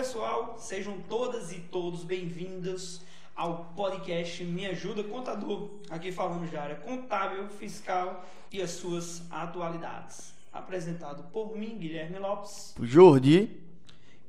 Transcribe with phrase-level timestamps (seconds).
[0.00, 3.02] pessoal, sejam todas e todos bem-vindos
[3.36, 5.78] ao podcast Me Ajuda Contador.
[5.90, 10.32] Aqui falamos de área contábil, fiscal e as suas atualidades.
[10.50, 12.74] Apresentado por mim, Guilherme Lopes.
[12.80, 13.60] Jordi.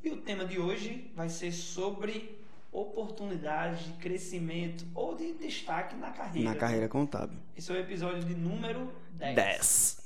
[0.04, 2.38] E o tema de hoje vai ser sobre
[2.70, 6.50] oportunidade de crescimento ou de destaque na carreira.
[6.50, 7.40] Na carreira contábil.
[7.56, 9.36] Esse é o episódio de número 10.
[9.36, 10.02] 10.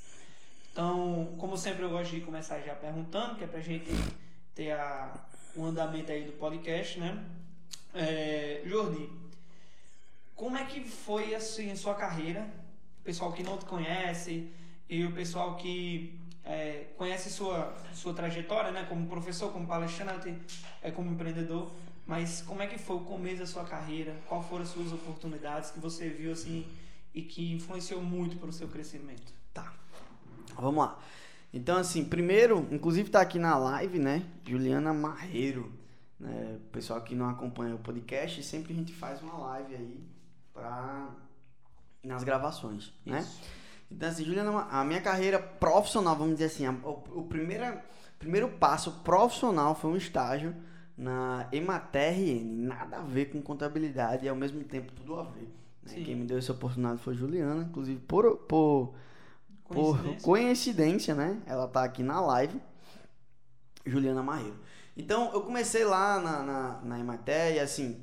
[0.70, 3.90] Então, como sempre, eu gosto de começar já perguntando, que é pra gente
[4.54, 5.26] ter a,
[5.56, 7.24] o andamento aí do podcast, né?
[7.94, 9.10] É, Jordi,
[10.34, 12.48] como é que foi assim a sua carreira?
[13.00, 14.50] O pessoal que não te conhece
[14.88, 18.84] e o pessoal que é, conhece sua sua trajetória, né?
[18.88, 20.36] Como professor, como palestrante,
[20.82, 21.72] é, como empreendedor.
[22.06, 24.14] Mas como é que foi o começo da sua carreira?
[24.28, 26.64] Qual foram as suas oportunidades que você viu assim
[27.12, 29.32] e que influenciou muito para o seu crescimento?
[29.52, 29.74] Tá.
[30.54, 30.98] Vamos lá.
[31.56, 34.22] Então, assim, primeiro, inclusive tá aqui na live, né?
[34.46, 35.72] Juliana Marreiro.
[36.20, 36.58] Né?
[36.58, 40.00] O pessoal que não acompanha o podcast, sempre a gente faz uma live aí
[40.52, 41.08] pra...
[42.04, 43.20] nas gravações, né?
[43.20, 43.40] Isso.
[43.90, 47.78] Então, assim, Juliana, a minha carreira profissional, vamos dizer assim, a- o, o primeiro,
[48.18, 50.54] primeiro passo profissional foi um estágio
[50.96, 55.48] na EMATRN, nada a ver com contabilidade e ao mesmo tempo tudo a ver.
[55.84, 55.94] né?
[56.04, 58.94] Quem me deu essa oportunidade foi Juliana, inclusive por, por,
[59.70, 60.20] por Coincidência?
[60.22, 61.42] coincidência, né?
[61.46, 62.60] Ela tá aqui na live,
[63.84, 64.58] Juliana Marreiro.
[64.96, 68.02] Então, eu comecei lá na, na, na EMATER e assim,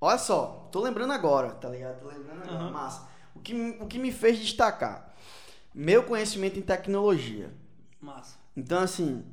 [0.00, 2.00] olha só, tô lembrando agora, tá ligado?
[2.00, 2.70] Tô lembrando agora, Aham.
[2.70, 3.08] massa.
[3.34, 5.14] O que, o que me fez destacar?
[5.74, 7.50] Meu conhecimento em tecnologia.
[8.00, 8.36] Massa.
[8.56, 9.24] Então, assim,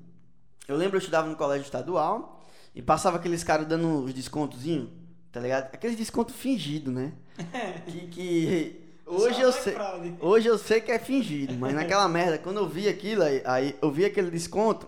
[0.68, 4.90] eu lembro eu estudava no colégio estadual e passava aqueles caras dando os descontozinhos,
[5.32, 5.74] tá ligado?
[5.74, 7.14] Aqueles descontos fingidos, né?
[7.88, 10.16] que, que hoje Só eu sei, fraude.
[10.20, 13.76] hoje eu sei que é fingido, mas naquela merda, quando eu vi aquilo, aí, aí
[13.82, 14.88] eu vi aquele desconto,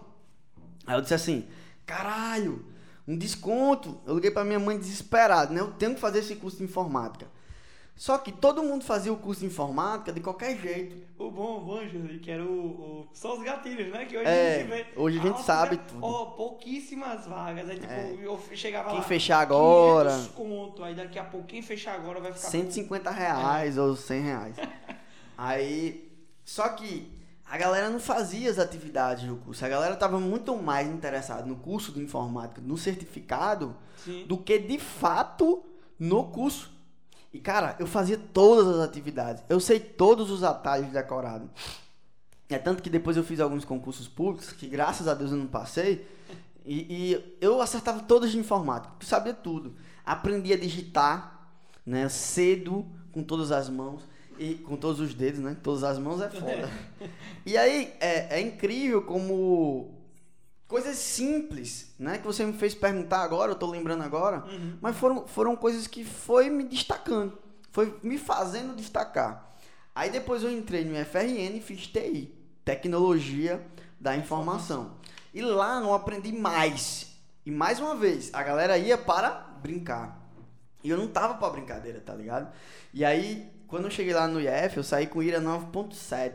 [0.85, 1.47] aí eu disse assim,
[1.85, 2.65] caralho,
[3.07, 3.97] um desconto.
[4.05, 5.61] Eu liguei pra minha mãe desesperado, né?
[5.61, 7.25] Eu tenho que fazer esse curso de informática.
[7.97, 10.95] Só que todo mundo fazia o curso de informática de qualquer jeito.
[11.17, 12.47] O bom, o bom, José, que era o,
[13.01, 14.05] o- Só os gatilhos, né?
[14.05, 14.85] Que hoje É, a gente vê.
[14.95, 15.99] hoje a gente Nossa, sabe tudo.
[16.05, 17.67] Ó, pouquíssimas vagas.
[17.67, 18.15] Aí, tipo, É.
[18.21, 19.03] eu chegava Quem lá.
[19.03, 20.83] fechar agora, 500 conto.
[20.83, 22.47] Aí daqui a pouco, quem fechar agora vai ficar.
[22.49, 24.55] 150 reais ou 100 reais.
[25.37, 26.11] Aí,
[26.45, 27.11] só que
[27.49, 29.65] a galera não fazia as atividades do curso.
[29.65, 34.25] A galera tava muito mais interessada no curso de informática, no certificado, Sim.
[34.27, 35.63] do que de fato
[35.99, 36.76] no curso.
[37.37, 39.43] E cara, eu fazia todas as atividades.
[39.47, 41.47] Eu sei todos os atalhos decorados.
[42.49, 45.45] É tanto que depois eu fiz alguns concursos públicos, que graças a Deus eu não
[45.45, 46.07] passei.
[46.65, 49.75] E, e eu acertava todos de informática, eu sabia tudo.
[50.03, 51.47] Aprendi a digitar,
[51.85, 54.01] né, cedo, com todas as mãos
[54.39, 55.55] e com todos os dedos, né?
[55.61, 56.71] Todas as mãos é foda.
[57.45, 59.91] E aí é, é incrível como
[60.67, 62.17] coisas simples, né?
[62.17, 64.77] Que você me fez perguntar agora, eu tô lembrando agora, Uhum.
[64.81, 67.37] mas foram, foram coisas que foi me destacando,
[67.71, 69.55] foi me fazendo destacar.
[69.95, 72.33] Aí depois eu entrei no FRN e fiz TI,
[72.63, 73.65] Tecnologia
[73.99, 74.91] da Informação.
[75.33, 77.07] E lá eu aprendi mais.
[77.45, 79.29] E mais uma vez, a galera ia para
[79.61, 80.21] brincar.
[80.83, 82.51] E eu não tava pra brincadeira, tá ligado?
[82.93, 86.31] E aí, quando eu cheguei lá no IF, eu saí com IRA 9.7.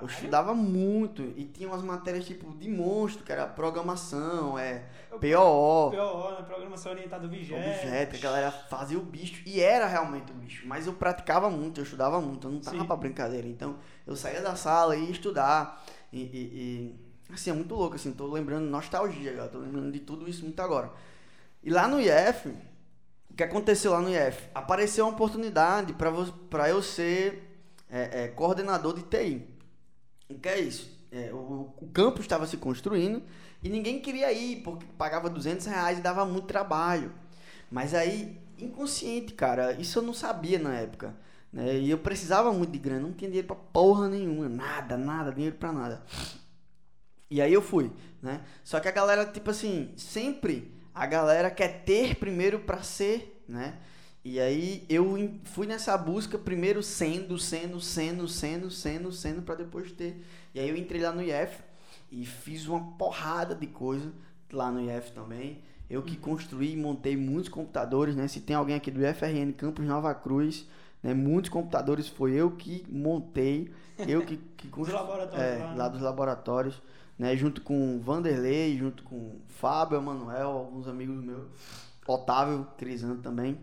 [0.00, 5.90] Eu estudava muito e tinha umas matérias tipo de monstro, que era programação, é POO,
[5.90, 6.42] PO, né?
[6.46, 7.66] Programação orientada a objetos.
[7.66, 11.80] objeto, a galera fazia o bicho e era realmente o bicho, mas eu praticava muito,
[11.80, 12.86] eu estudava muito, eu não tava Sim.
[12.86, 13.46] pra brincadeira.
[13.46, 16.96] Então eu saía da sala e ia estudar e, e-
[17.30, 20.44] e, assim, é muito louco, assim, tô lembrando nostalgia, agora, tô lembrando de tudo isso
[20.44, 20.90] muito agora.
[21.62, 22.48] E lá no IF,
[23.30, 24.48] o que aconteceu lá no IF?
[24.54, 26.10] Apareceu uma oportunidade para
[26.48, 27.46] para eu ser
[27.88, 29.49] é, é, coordenador de TI.
[30.40, 30.98] Que é isso?
[31.12, 33.22] É, o, o campus estava se construindo
[33.62, 37.12] e ninguém queria ir porque pagava 200 reais e dava muito trabalho.
[37.70, 41.14] Mas aí, inconsciente, cara, isso eu não sabia na época.
[41.52, 41.78] Né?
[41.78, 45.56] E eu precisava muito de grana, não tinha dinheiro pra porra nenhuma, nada, nada, dinheiro
[45.56, 46.02] pra nada.
[47.28, 47.92] E aí eu fui,
[48.22, 48.40] né?
[48.64, 53.78] Só que a galera, tipo assim, sempre a galera quer ter primeiro pra ser, né?
[54.24, 59.90] E aí eu fui nessa busca primeiro sendo, sendo, sendo, sendo, sendo, sendo pra depois
[59.92, 60.22] ter.
[60.54, 61.58] E aí eu entrei lá no IF
[62.12, 64.12] e fiz uma porrada de coisa
[64.52, 65.62] lá no IF também.
[65.88, 68.28] Eu que construí e montei muitos computadores, né?
[68.28, 70.66] Se tem alguém aqui do IFRN Campus Nova Cruz,
[71.02, 71.14] né?
[71.14, 73.72] Muitos computadores foi eu que montei,
[74.06, 74.96] eu que, que Dos construí.
[75.32, 75.74] É, lá, né?
[75.76, 76.80] lá dos laboratórios,
[77.18, 77.34] né?
[77.36, 81.48] Junto com o Vanderlei, junto com Fábio, Emanuel, alguns amigos meus,
[82.06, 83.58] Otávio, Crisando também.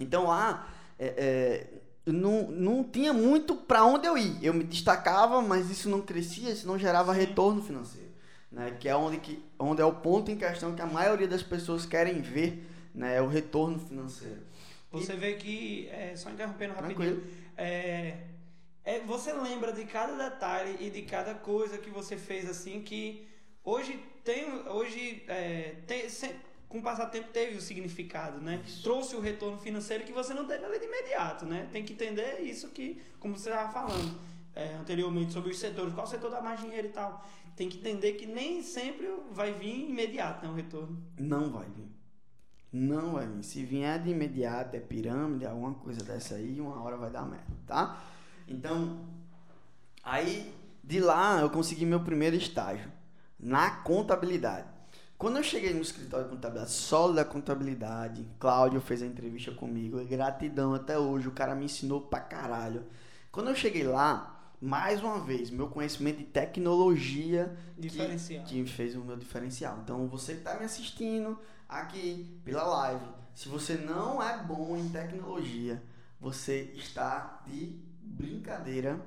[0.00, 0.68] Então lá,
[0.98, 1.66] é, é,
[2.06, 4.38] eu não, não tinha muito pra onde eu ir.
[4.42, 8.10] Eu me destacava, mas isso não crescia, isso não gerava retorno financeiro.
[8.50, 8.76] né?
[8.78, 11.86] Que é onde, que, onde é o ponto em questão que a maioria das pessoas
[11.86, 13.16] querem ver, né?
[13.16, 14.42] É o retorno financeiro.
[14.92, 15.16] Você e...
[15.16, 17.22] vê que, é, só interrompendo rapidinho,
[17.56, 18.18] é,
[18.84, 23.26] é, você lembra de cada detalhe e de cada coisa que você fez assim que
[23.64, 26.06] hoje tem, hoje é, tem,
[26.74, 28.60] com o passar do tempo teve o significado, né?
[28.66, 28.82] Isso.
[28.82, 31.68] Trouxe o retorno financeiro que você não teve ali de imediato, né?
[31.70, 34.18] Tem que entender isso que, como você estava falando
[34.56, 37.24] é, anteriormente sobre os setores, qual setor dá mais dinheiro e tal.
[37.54, 41.00] Tem que entender que nem sempre vai vir imediato, né, o retorno.
[41.16, 41.88] Não vai vir.
[42.72, 43.44] Não vai vir.
[43.44, 47.54] Se vier de imediato, é pirâmide, alguma coisa dessa aí, uma hora vai dar merda,
[47.68, 48.02] tá?
[48.48, 48.98] Então,
[50.02, 52.90] aí de lá eu consegui meu primeiro estágio
[53.38, 54.73] na contabilidade.
[55.16, 60.74] Quando eu cheguei no escritório de contabilidade, sólida contabilidade, Cláudio fez a entrevista comigo, gratidão
[60.74, 62.84] até hoje, o cara me ensinou pra caralho.
[63.30, 68.44] Quando eu cheguei lá, mais uma vez, meu conhecimento de tecnologia diferencial.
[68.44, 69.78] Que, que fez o meu diferencial.
[69.82, 71.38] Então, você que está me assistindo
[71.68, 75.82] aqui pela live, se você não é bom em tecnologia,
[76.20, 79.00] você está de brincadeira.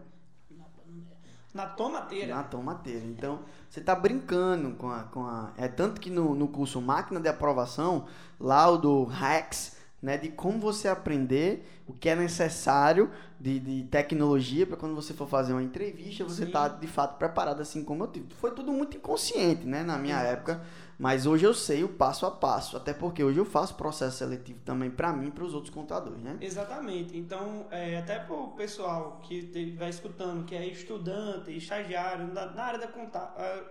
[1.57, 2.36] Na tomateira.
[2.36, 3.04] Na tomateira.
[3.04, 5.51] Então, você está brincando com a, com a.
[5.57, 8.06] É tanto que no, no curso Máquina de Aprovação,
[8.39, 13.09] lá o do Hacks, né, de como você aprender o que é necessário
[13.39, 17.59] de, de tecnologia para quando você for fazer uma entrevista, você está de fato preparado
[17.59, 18.27] assim como eu tive.
[18.36, 20.33] Foi tudo muito inconsciente, né, na minha Exato.
[20.33, 20.62] época,
[20.97, 24.59] mas hoje eu sei o passo a passo, até porque hoje eu faço processo seletivo
[24.65, 26.38] também para mim e para os outros contadores, né?
[26.41, 27.15] Exatamente.
[27.17, 32.63] Então, é, até para o pessoal que vai escutando, que é estudante, estagiário na, na
[32.63, 33.19] área, da conta,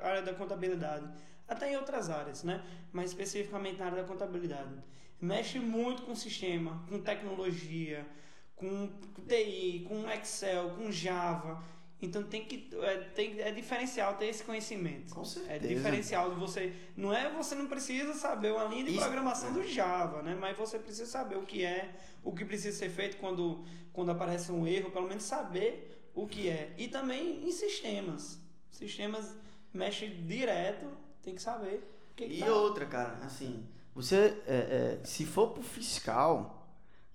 [0.00, 1.06] área da contabilidade,
[1.48, 2.62] até em outras áreas, né?
[2.92, 4.82] Mas especificamente na área da contabilidade
[5.20, 8.06] mexe muito com sistema, com tecnologia,
[8.54, 8.88] com
[9.26, 11.62] TI, com Excel, com Java.
[12.00, 15.14] Então tem que é, tem, é diferencial ter esse conhecimento.
[15.14, 15.54] Com certeza.
[15.54, 16.72] É diferencial de você.
[16.96, 19.00] Não é você não precisa saber uma linha de Isso.
[19.00, 20.36] programação do Java, né?
[20.38, 24.52] Mas você precisa saber o que é, o que precisa ser feito quando, quando aparece
[24.52, 26.74] um erro, pelo menos saber o que é.
[26.76, 28.38] E também em sistemas.
[28.70, 29.34] Sistemas
[29.72, 30.86] mexe direto,
[31.22, 31.82] tem que saber.
[32.14, 32.52] Que e tá.
[32.52, 36.65] outra, cara, assim, você, é, é, se for pro fiscal,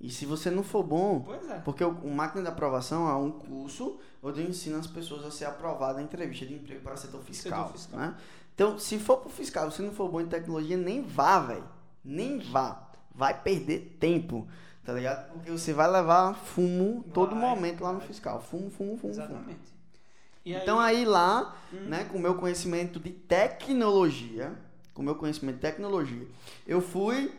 [0.01, 1.59] e se você não for bom, é.
[1.59, 5.29] porque o, o Máquina de Aprovação é um curso onde eu ensino as pessoas a
[5.29, 7.67] ser aprovada na entrevista de emprego para setor fiscal.
[7.67, 7.99] Setor fiscal.
[7.99, 8.15] Né?
[8.55, 11.63] Então, se for pro fiscal, se não for bom em tecnologia, nem vá, velho.
[12.03, 12.89] Nem vá.
[13.13, 14.47] Vai perder tempo,
[14.83, 15.33] tá ligado?
[15.33, 18.41] Porque você vai levar fumo vai, todo momento lá no fiscal.
[18.41, 19.45] Fumo, fumo, fumo, Exatamente.
[19.45, 20.57] fumo.
[20.57, 21.77] então aí, lá, hum.
[21.85, 24.51] né, com o meu conhecimento de tecnologia,
[24.95, 26.27] com meu conhecimento de tecnologia,
[26.65, 27.31] eu fui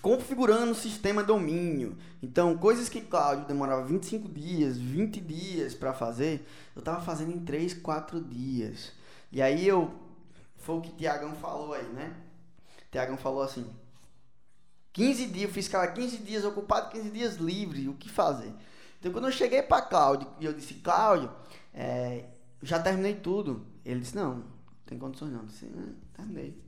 [0.00, 1.96] configurando o sistema domínio.
[2.22, 7.40] Então, coisas que Cláudio demorava 25 dias, 20 dias para fazer, eu estava fazendo em
[7.40, 8.92] 3, 4 dias.
[9.30, 9.92] E aí eu
[10.58, 12.16] foi o que o Tiagão falou aí, né?
[12.90, 13.66] Tiagão falou assim:
[14.92, 18.52] 15 dias, eu fiz cara 15 dias ocupado, 15 dias livre, o que fazer?
[18.98, 21.30] Então, quando eu cheguei para Cláudio e eu disse: Cláudio,
[21.74, 22.24] é,
[22.62, 23.66] já terminei tudo.
[23.84, 24.44] Ele disse: Não,
[24.86, 25.40] tem condições não.
[25.40, 25.70] Eu disse:
[26.14, 26.63] terminei.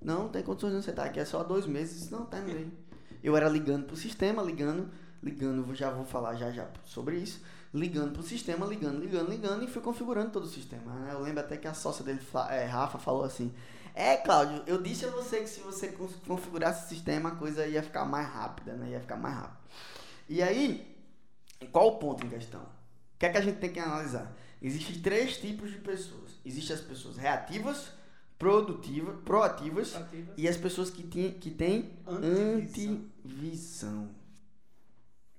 [0.00, 2.10] Não, tem condições de você estar aqui, é só dois meses.
[2.10, 2.70] Não, terminei.
[3.22, 4.90] Eu era ligando pro sistema, ligando,
[5.22, 7.42] ligando, já vou falar já já sobre isso.
[7.74, 10.92] Ligando pro sistema, ligando, ligando, ligando e fui configurando todo o sistema.
[10.94, 11.10] Né?
[11.12, 13.52] Eu lembro até que a sócia dele, é, Rafa, falou assim:
[13.94, 15.88] É, Cláudio, eu disse a você que se você
[16.26, 18.90] configurasse o sistema, a coisa ia ficar mais rápida, né?
[18.90, 19.58] Ia ficar mais rápida.
[20.28, 20.96] E aí,
[21.70, 22.62] qual o ponto em questão?
[22.62, 24.32] O que é que a gente tem que analisar?
[24.62, 26.38] Existem três tipos de pessoas.
[26.44, 27.90] Existem as pessoas reativas,
[28.38, 30.34] produtiva, proativas, proativas.
[30.36, 33.04] e as pessoas que, tem, que têm antivisão.
[33.24, 34.08] antivisão.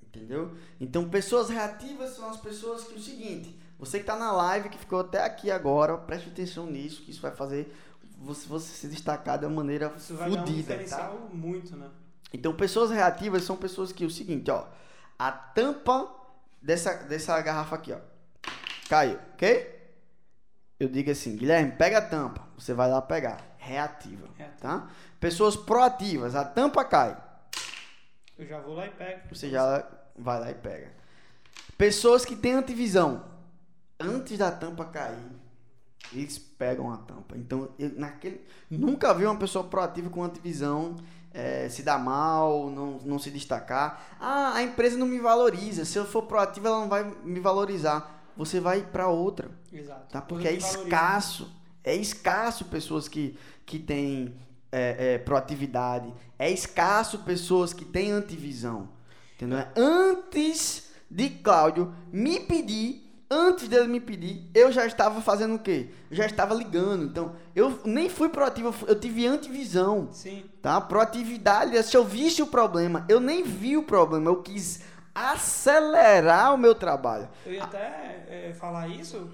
[0.03, 0.56] Entendeu?
[0.82, 4.77] Então, pessoas reativas são as pessoas que o seguinte, você que está na live, que
[4.77, 7.74] ficou até aqui agora, preste atenção nisso, que isso vai fazer
[8.18, 10.75] você, você se destacar de uma maneira isso vai fodida.
[10.75, 11.36] Dar um tá?
[11.36, 11.89] muito, né?
[12.34, 14.68] Então, pessoas reativas são pessoas que o seguinte, ó,
[15.18, 16.13] a tampa
[16.62, 18.00] dessa, dessa garrafa aqui, ó,
[18.89, 19.79] caiu, ok?
[20.80, 22.42] Eu digo assim, Guilherme, pega a tampa.
[22.58, 23.56] Você vai lá pegar.
[23.58, 24.28] Reativa,
[24.60, 24.90] tá?
[25.20, 27.18] Pessoas proativas, a tampa cai.
[28.38, 29.20] Eu já vou lá e pego.
[29.30, 29.86] Você já
[30.18, 30.94] vai lá e pega.
[31.78, 33.26] Pessoas que têm antivisão.
[34.00, 35.18] Antes da tampa cair,
[36.14, 37.36] eles pegam a tampa.
[37.36, 40.96] Então, eu, naquele, nunca vi uma pessoa proativa com antivisão
[41.34, 44.16] é, se dar mal, não, não se destacar.
[44.18, 45.84] Ah, a empresa não me valoriza.
[45.84, 49.52] Se eu for proativa, ela não vai me valorizar você vai para outra.
[49.72, 50.12] Exato.
[50.12, 50.22] Tá?
[50.22, 51.52] Porque é escasso.
[51.84, 54.36] É escasso pessoas que, que têm
[54.72, 56.14] é, é, proatividade.
[56.38, 58.90] É escasso pessoas que têm antivisão.
[59.36, 59.66] Entendeu?
[59.76, 65.90] Antes de Cláudio me pedir antes dele me pedir, eu já estava fazendo o quê?
[66.10, 67.06] Eu já estava ligando.
[67.06, 70.10] Então, eu nem fui proativo, eu tive antivisão.
[70.12, 70.44] Sim.
[70.62, 70.82] Tá?
[70.82, 74.82] Proatividade, se eu visse o problema, eu nem vi o problema, eu quis
[75.14, 77.30] acelerar o meu trabalho.
[77.46, 79.30] Eu ia até é, falar isso,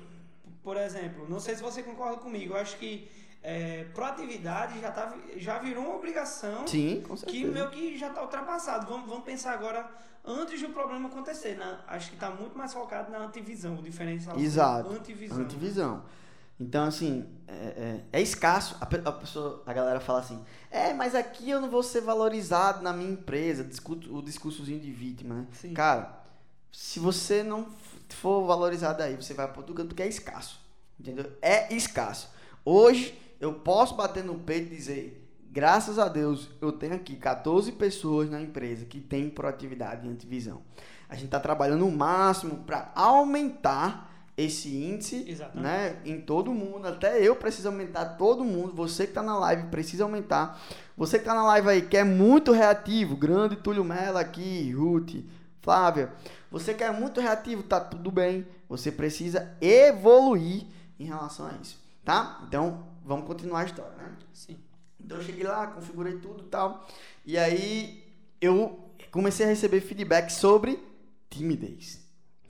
[0.66, 3.08] por exemplo, não sei se você concorda comigo, eu acho que
[3.44, 7.52] é, proatividade já, tá, já virou uma obrigação Sim, com que certeza.
[7.52, 8.88] meio que já está ultrapassado.
[8.88, 9.88] Vamos, vamos pensar agora
[10.26, 11.56] antes do problema acontecer.
[11.56, 11.80] né?
[11.88, 14.38] Acho que está muito mais focado na antivisão, o diferencial.
[14.40, 14.90] Exato.
[14.92, 15.38] Antivisão.
[15.38, 16.04] Antivisão.
[16.60, 18.76] Então, assim, é, é- é escasso.
[18.82, 22.82] A, a pessoa, a galera fala assim, é, mas aqui eu não vou ser valorizado
[22.82, 23.62] na minha empresa.
[24.10, 25.48] O discursozinho de vítima, né?
[25.52, 25.74] Sim.
[25.74, 26.24] Cara,
[26.72, 27.66] se você não
[28.10, 30.60] for valorizado aí, você vai para outro canto porque é escasso.
[31.00, 31.32] Entendeu?
[31.42, 32.30] É escasso.
[32.64, 37.72] Hoje, eu posso bater no peito e dizer, graças a Deus, eu tenho aqui 14
[37.74, 40.62] pessoas na empresa que têm proatividade e antivisão.
[41.08, 45.64] A gente está trabalhando o máximo para aumentar esse índice Exatamente.
[45.64, 46.88] né, em todo mundo.
[46.88, 48.74] Até eu preciso aumentar, todo mundo.
[48.74, 50.60] Você que está na live precisa aumentar.
[50.98, 55.16] Você que está na live aí, que é muito reativo, grande Túlio Mello aqui, Ruth,
[55.66, 56.14] Flávia.
[56.52, 58.46] Você que é muito reativo, tá tudo bem.
[58.70, 60.68] Você precisa evoluir
[61.00, 62.44] em relação a isso, tá?
[62.48, 64.16] Então, vamos continuar a história, né?
[64.32, 64.58] Sim.
[65.04, 66.88] Então eu cheguei lá, configurei tudo e tal.
[67.26, 68.04] E aí
[68.40, 68.80] eu
[69.10, 70.80] comecei a receber feedback sobre
[71.32, 72.00] timidez,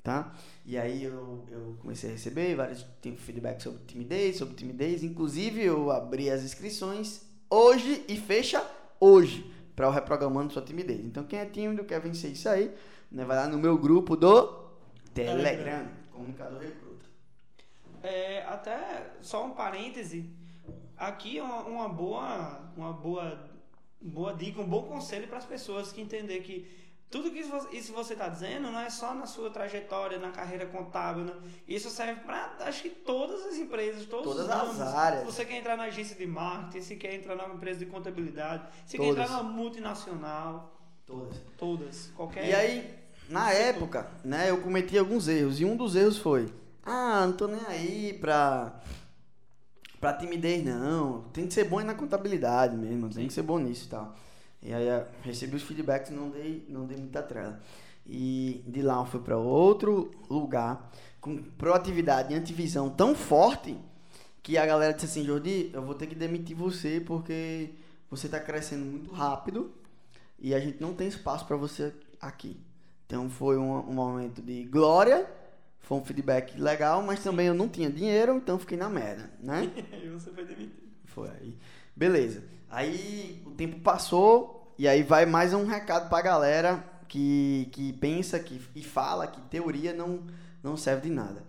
[0.03, 0.33] tá?
[0.65, 5.03] E aí eu, eu comecei a receber vários tem feedback sobre timidez, sobre timidez.
[5.03, 8.61] Inclusive eu abri as inscrições hoje e fecha
[8.99, 11.03] hoje para o reprogramando sua timidez.
[11.03, 12.73] Então quem é tímido quer vencer isso aí,
[13.11, 13.25] né?
[13.25, 14.65] Vai lá no meu grupo do
[15.13, 15.87] Telegram, Telegram.
[16.11, 17.05] comunicador recruta.
[18.03, 20.29] É, até só um parêntese.
[20.97, 23.49] Aqui é uma, uma boa, uma boa,
[24.01, 27.93] boa dica, um bom conselho para as pessoas que entender que tudo que isso- isso
[27.93, 31.23] você está dizendo não é só na sua trajetória, na carreira contábil.
[31.25, 31.33] né?
[31.67, 35.23] Isso serve para acho que todas as empresas, todos Todas os as áreas.
[35.23, 38.97] Você quer entrar na agência de marketing, se quer entrar numa empresa de contabilidade, se
[38.97, 39.15] Todas.
[39.15, 41.37] quer entrar numa multinacional, Todas.
[41.57, 42.49] todas, qualquer.
[42.49, 45.59] E aí, na época, né, eu cometi alguns erros.
[45.61, 46.51] E um dos erros foi:
[46.83, 48.81] ah, não tô nem aí pra,
[50.01, 51.21] pra timidez, não.
[51.33, 54.15] Tem que ser bom na contabilidade mesmo, tem que ser bom nisso e tal.
[54.65, 57.61] E aí, eu recebi os feedbacks e não dei, não dei muita trela.
[58.07, 60.91] E de lá eu fui pra outro lugar,
[61.21, 63.77] com proatividade e antivisão tão forte,
[64.41, 67.75] que a galera disse assim: Jordi, eu vou ter que demitir você porque
[68.09, 69.71] você tá crescendo muito rápido
[70.39, 72.59] e a gente não tem espaço para você aqui.
[73.05, 75.29] Então foi um, um momento de glória,
[75.79, 79.71] foi um feedback legal, mas também eu não tinha dinheiro, então fiquei na merda, né?
[80.03, 80.83] e você foi demitido.
[81.05, 81.55] Foi aí.
[81.95, 82.43] Beleza.
[82.69, 88.39] Aí o tempo passou e aí vai mais um recado pra galera que, que pensa
[88.39, 90.21] que, e fala que teoria não,
[90.61, 91.43] não serve de nada.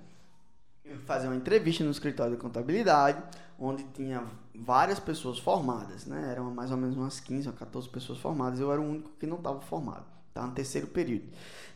[0.85, 3.21] Eu fazer uma entrevista no escritório de contabilidade,
[3.59, 4.23] onde tinha
[4.55, 6.29] várias pessoas formadas, né?
[6.31, 8.61] Eram mais ou menos umas 15 ou 14 pessoas formadas.
[8.61, 10.05] Eu era o único que não estava formado.
[10.29, 11.25] Estava no terceiro período.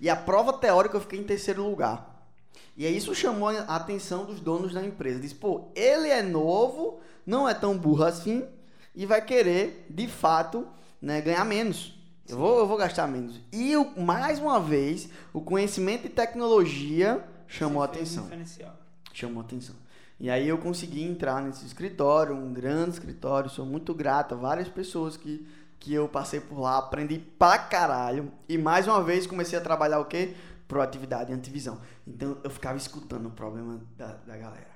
[0.01, 2.29] E a prova teórica eu fiquei em terceiro lugar.
[2.77, 5.19] E aí isso chamou a atenção dos donos da empresa.
[5.19, 8.47] Diz, pô, ele é novo, não é tão burro assim
[8.95, 10.67] e vai querer, de fato,
[11.01, 11.95] né, ganhar menos.
[12.29, 13.41] Eu vou, eu vou gastar menos.
[13.53, 18.77] E mais uma vez, o conhecimento e tecnologia chamou a um atenção diferencial.
[19.13, 19.75] chamou atenção.
[20.19, 24.69] E aí eu consegui entrar nesse escritório, um grande escritório, sou muito grato a várias
[24.69, 25.47] pessoas que,
[25.79, 28.31] que eu passei por lá, aprendi pra caralho.
[28.49, 30.35] E mais uma vez comecei a trabalhar o quê?
[30.69, 31.81] Proatividade e antivisão.
[32.07, 34.71] Então eu ficava escutando o problema da, da galera.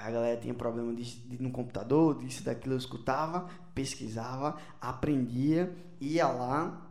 [0.00, 6.26] A galera tinha problema de, de- no computador, disso, daquilo, eu escutava, pesquisava, aprendia, ia
[6.26, 6.84] lá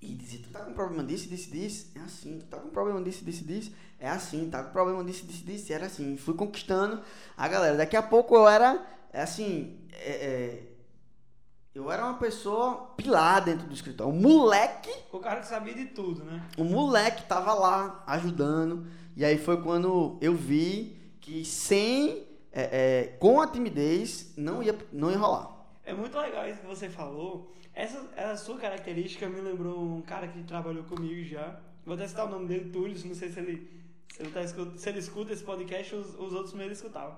[0.00, 1.92] e dizia, tu tá com problema disso, disso, disso?
[1.94, 3.72] É assim, tu tá com problema disso, disso, disso?
[4.00, 5.70] É assim, tá com problema disso, disso, disso?
[5.70, 7.02] Era assim, fui conquistando
[7.36, 7.76] a galera.
[7.76, 8.82] Daqui a pouco eu era,
[9.12, 10.62] é assim, é, é,
[11.74, 14.10] eu era uma pessoa pilar dentro do escritório.
[14.10, 16.48] Um moleque O cara que sabia de tudo, né?
[16.56, 18.86] o moleque tava lá ajudando.
[19.14, 22.26] E aí foi quando eu vi que sem.
[22.52, 25.55] é, é, com a timidez não ia, não ia rolar.
[25.86, 27.48] É muito legal isso que você falou.
[27.72, 31.60] Essa, essa sua característica me lembrou um cara que trabalhou comigo já.
[31.84, 32.98] Vou até citar o nome dele, Túlio.
[33.06, 33.70] Não sei se ele,
[34.12, 37.16] se ele, tá se ele escuta esse podcast, os, os outros meio escutavam.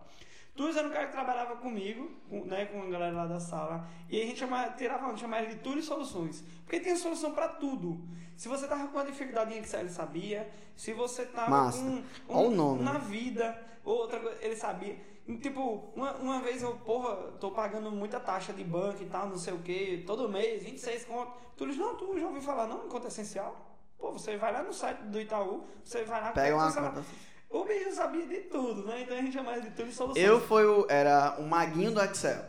[0.55, 3.89] Túlio era um cara que trabalhava comigo, com, né, com a galera lá da sala.
[4.11, 6.45] E a gente chamava, tirava, chamava ele de Túlio Soluções.
[6.65, 7.99] Porque tem solução pra tudo.
[8.37, 10.47] Se você tava com uma dificuldade em Excel, ele sabia.
[10.77, 12.03] Se você tava Massa.
[12.27, 13.01] com o nome, na né?
[13.09, 14.97] vida, outra coisa, ele sabia.
[15.37, 19.37] Tipo, uma, uma vez eu, porra, tô pagando muita taxa de banco e tal, não
[19.37, 21.33] sei o que, todo mês, 26 conto.
[21.55, 23.55] Tu diz, não, tu já ouviu falar, não, conta essencial.
[23.99, 27.05] Pô, você vai lá no site do Itaú, você vai lá, Pega uma conta.
[27.51, 29.03] O bicho sabia de tudo, né?
[29.03, 30.25] Então a gente chama de tudo e soluções.
[30.25, 32.43] Eu fui o, era o maguinho do Excel.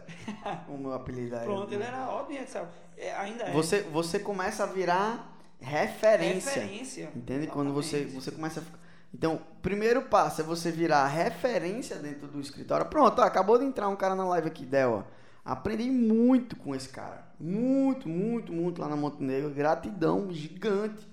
[0.67, 1.45] o meu apelido aí.
[1.45, 2.67] Pronto, ele era óbvio em Excel.
[2.98, 3.51] É, ainda é.
[3.51, 6.62] Você, você começa a virar referência.
[6.62, 7.12] Referência.
[7.15, 7.48] Entende?
[7.48, 8.79] Quando você, você começa a ficar.
[9.13, 12.85] Então, primeiro passo é você virar referência dentro do escritório.
[12.85, 15.05] Pronto, ó, acabou de entrar um cara na live aqui, Del.
[15.43, 17.27] Aprendi muito com esse cara.
[17.39, 19.49] Muito, muito, muito lá na Montenegro.
[19.49, 21.07] Gratidão gigante.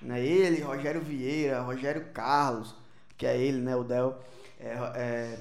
[0.00, 0.24] Né?
[0.24, 2.74] Ele, Rogério Vieira, Rogério Carlos,
[3.18, 3.76] que é ele, né?
[3.76, 4.18] O Del.
[4.58, 5.38] É, é,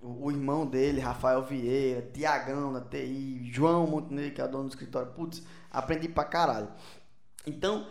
[0.00, 4.70] o, irmão dele, Rafael Vieira, Tiagão da TI, João Montenegro, que é o dono do
[4.70, 5.12] escritório.
[5.12, 6.68] Putz, aprendi pra caralho.
[7.46, 7.86] Então,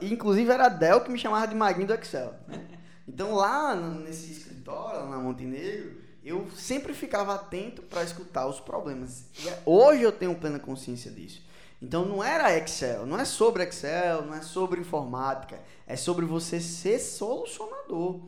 [0.00, 2.34] inclusive era Del que me chamava de Maguinho do Excel.
[2.46, 2.77] né?
[3.08, 9.24] Então lá nesse escritório, lá na Montenegro, eu sempre ficava atento para escutar os problemas.
[9.42, 11.42] E é- hoje eu tenho plena consciência disso.
[11.80, 16.60] Então não era Excel, não é sobre Excel, não é sobre informática, é sobre você
[16.60, 18.20] ser solucionador.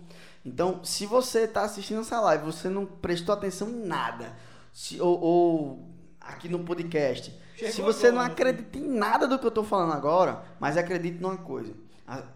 [0.46, 4.34] Então, se você está assistindo essa live, você não prestou atenção em nada,
[4.72, 5.88] se- ou, ou
[6.20, 9.64] aqui no podcast, Chegou se você não agora, acredita em nada do que eu estou
[9.64, 11.74] falando agora, mas acredite numa coisa.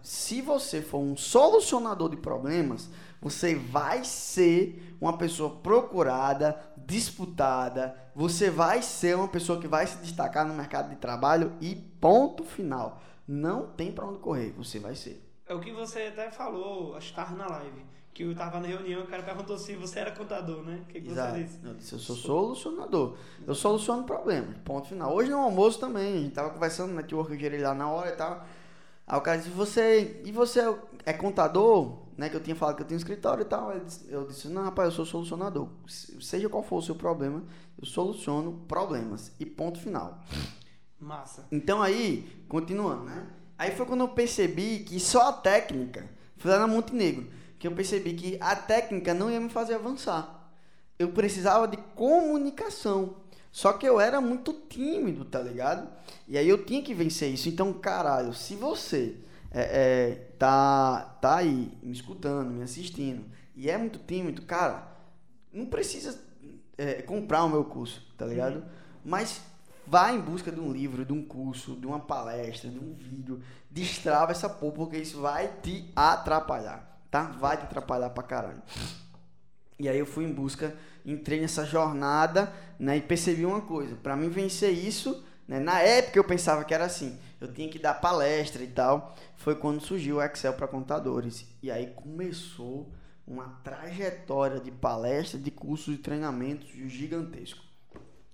[0.01, 2.89] Se você for um solucionador de problemas,
[3.21, 9.97] você vai ser uma pessoa procurada, disputada, você vai ser uma pessoa que vai se
[9.97, 13.01] destacar no mercado de trabalho e ponto final.
[13.27, 15.21] Não tem para onde correr, você vai ser.
[15.47, 17.85] É o que você até falou, acho que estava na live.
[18.13, 20.81] Que eu tava na reunião e o cara perguntou se você era contador, né?
[20.83, 21.37] O que, que você Exato.
[21.37, 21.59] disse?
[21.63, 23.17] Eu disse, eu sou solucionador.
[23.45, 24.55] Eu soluciono problemas.
[24.63, 25.13] Ponto final.
[25.13, 28.09] Hoje no almoço também, a gente tava conversando, no network, eu gerei lá na hora
[28.09, 28.45] e tal.
[29.07, 30.21] Aí o cara disse, você.
[30.25, 30.59] E você
[31.05, 32.05] é contador?
[32.17, 32.29] Né?
[32.29, 33.71] Que eu tinha falado que eu tinha um escritório e tal.
[34.07, 35.67] Eu disse, não, rapaz, eu sou solucionador.
[35.87, 37.43] Se- Seja qual for o seu problema,
[37.79, 39.31] eu soluciono problemas.
[39.39, 40.19] E ponto final.
[40.99, 41.45] Massa.
[41.51, 43.27] Então aí, continuando, né?
[43.57, 47.27] Aí foi quando eu percebi que só a técnica, foi lá na Montenegro,
[47.59, 50.49] que eu percebi que a técnica não ia me fazer avançar.
[50.97, 53.15] Eu precisava de comunicação.
[53.55, 55.87] Só que eu era muito tímido, tá ligado?
[56.27, 57.47] E aí eu tinha que vencer isso.
[57.47, 59.15] Então, caralho, se você
[59.49, 63.23] é, é, tá, tá aí me escutando, me assistindo,
[63.55, 64.85] e é muito tímido, cara,
[65.53, 66.19] não precisa
[66.77, 68.61] é, comprar o meu curso, tá ligado?
[69.05, 69.39] Mas
[69.87, 73.41] vá em busca de um livro, de um curso, de uma palestra, de um vídeo.
[73.71, 77.23] Destrava essa porra, porque isso vai te atrapalhar, tá?
[77.39, 78.61] Vai te atrapalhar pra caralho.
[79.79, 82.97] E aí eu fui em busca, entrei nessa jornada, né?
[82.97, 85.59] E percebi uma coisa, pra mim vencer isso, né?
[85.59, 89.15] Na época eu pensava que era assim, eu tinha que dar palestra e tal.
[89.35, 91.45] Foi quando surgiu o Excel para contadores.
[91.61, 92.91] E aí começou
[93.27, 97.63] uma trajetória de palestra, de cursos e treinamentos gigantesco.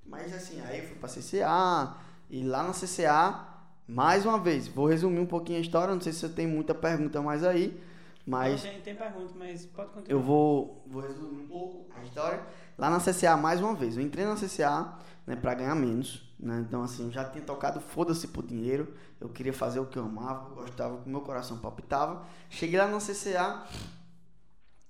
[0.05, 1.95] Mas assim, aí eu fui pra CCA,
[2.29, 3.47] e lá na CCA,
[3.87, 6.75] mais uma vez, vou resumir um pouquinho a história, não sei se você tem muita
[6.75, 7.81] pergunta mais aí,
[8.25, 10.11] mas Não, tem, tem pergunta, mas pode continuar.
[10.11, 12.41] eu vou, vou resumir um pouco a história.
[12.77, 16.31] Lá na CCA, mais uma vez, eu entrei na CCA né, para ganhar menos.
[16.39, 16.63] Né?
[16.67, 18.93] Então, assim, já tinha tocado foda-se por dinheiro.
[19.19, 22.25] Eu queria fazer o que eu amava, eu gostava, que meu coração palpitava.
[22.49, 23.63] Cheguei lá na CCA,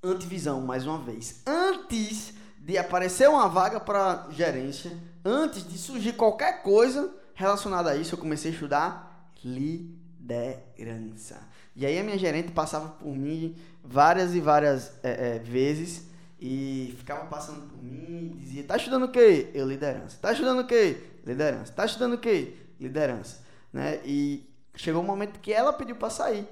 [0.03, 1.41] antivisão, mais uma vez.
[1.45, 8.15] Antes de aparecer uma vaga para gerência, antes de surgir qualquer coisa relacionada a isso,
[8.15, 11.41] eu comecei a estudar liderança.
[11.75, 16.93] E aí a minha gerente passava por mim várias e várias é, é, vezes e
[16.97, 19.51] ficava passando por mim e dizia, tá estudando o quê?
[19.53, 20.17] Eu, liderança.
[20.19, 20.97] Tá estudando o quê?
[21.25, 21.71] Liderança.
[21.71, 22.55] Tá estudando o quê?
[22.79, 23.43] Liderança.
[23.71, 24.01] Né?
[24.03, 26.47] E chegou um momento que ela pediu para sair.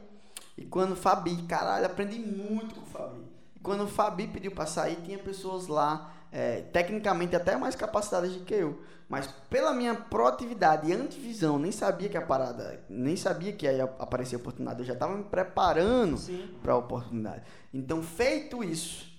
[0.58, 3.22] E quando Fabi, caralho, aprendi muito com Fabi.
[3.64, 8.44] Quando o Fabi pediu para sair, tinha pessoas lá, é, tecnicamente até mais capacitadas do
[8.44, 8.80] que eu.
[9.08, 13.86] Mas pela minha proatividade e antivisão, nem sabia que a parada, nem sabia que ia
[13.98, 14.82] aparecer a oportunidade.
[14.82, 16.18] Eu já estava me preparando
[16.62, 17.42] para a oportunidade.
[17.74, 19.12] Então, feito isso,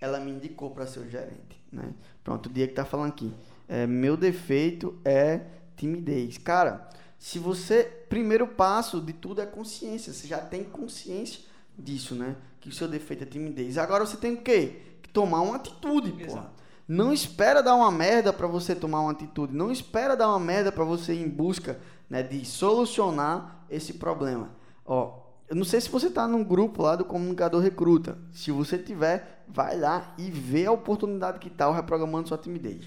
[0.00, 1.62] ela me indicou para ser o gerente.
[1.70, 1.94] Né?
[2.24, 3.32] Pronto, o Diego tá falando aqui.
[3.68, 5.42] É, meu defeito é
[5.76, 6.38] timidez.
[6.38, 7.84] Cara, se você.
[8.08, 10.12] Primeiro passo de tudo é consciência.
[10.12, 11.40] Você já tem consciência
[11.76, 12.36] disso, né?
[12.60, 13.78] Que o seu defeito é timidez.
[13.78, 14.82] Agora você tem o quê?
[15.16, 16.38] Tomar uma atitude, pô.
[16.86, 19.54] Não espera dar uma merda para você tomar uma atitude.
[19.54, 24.50] Não espera dar uma merda para você ir em busca né, de solucionar esse problema.
[24.84, 28.18] Ó, eu não sei se você tá num grupo lá do comunicador recruta.
[28.32, 32.84] Se você tiver, vai lá e vê a oportunidade que tá o reprogramando sua timidez.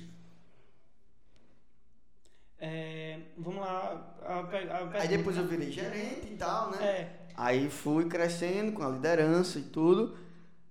[2.59, 4.15] É, vamos lá.
[4.25, 6.77] A, per- a Aí depois eu virei gerente e tal, né?
[6.85, 10.17] É, Aí fui crescendo com a liderança e tudo,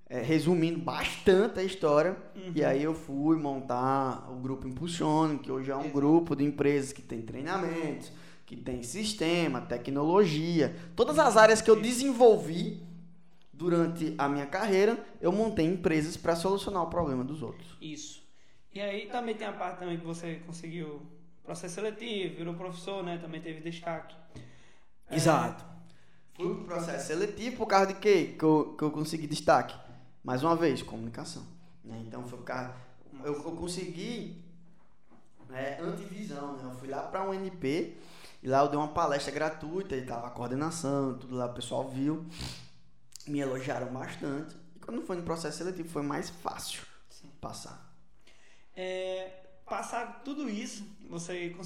[0.08, 2.16] é, resumindo bastante a história.
[2.34, 2.52] Uhum.
[2.54, 5.94] E aí eu fui montar o grupo Impulsione, que hoje é um Exato.
[5.94, 8.10] grupo de empresas que tem treinamentos,
[8.46, 12.82] que tem sistema, tecnologia, todas as áreas que eu desenvolvi
[13.52, 17.76] durante a minha carreira, eu montei empresas para solucionar o problema dos outros.
[17.80, 18.26] Isso.
[18.72, 21.02] E aí também tem a parte também que você conseguiu
[21.42, 23.18] processo seletivo, virou professor, né?
[23.18, 24.14] Também teve destaque.
[25.10, 25.64] Exato.
[26.34, 28.36] Fui pro processo seletivo por causa de quê?
[28.38, 29.74] Que eu, que eu consegui destaque.
[30.28, 31.42] Mais uma vez, comunicação.
[31.82, 32.04] Né?
[32.06, 32.38] Então foi.
[33.24, 34.44] Eu, eu consegui
[35.48, 36.64] né, antivisão, né?
[36.64, 37.96] Eu fui lá para um NP
[38.42, 41.88] e lá eu dei uma palestra gratuita e tava a coordenação, tudo lá, o pessoal
[41.88, 42.26] viu.
[43.26, 44.54] Me elogiaram bastante.
[44.76, 47.30] E quando foi no processo seletivo foi mais fácil Sim.
[47.40, 47.90] passar.
[48.76, 49.30] É,
[49.64, 51.56] passar tudo isso, você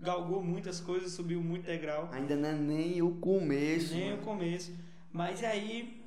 [0.00, 2.08] galgou muitas coisas, subiu muito degrau.
[2.10, 3.94] Ainda não é nem o começo.
[3.94, 4.14] Nem né?
[4.20, 4.72] o começo.
[5.12, 5.97] Mas aí,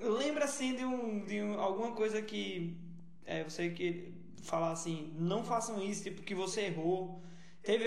[0.00, 2.76] lembra assim de, um, de um- alguma coisa que
[3.24, 7.22] é, você que falar assim, não façam isso, tipo, que você errou.
[7.62, 7.84] Teve,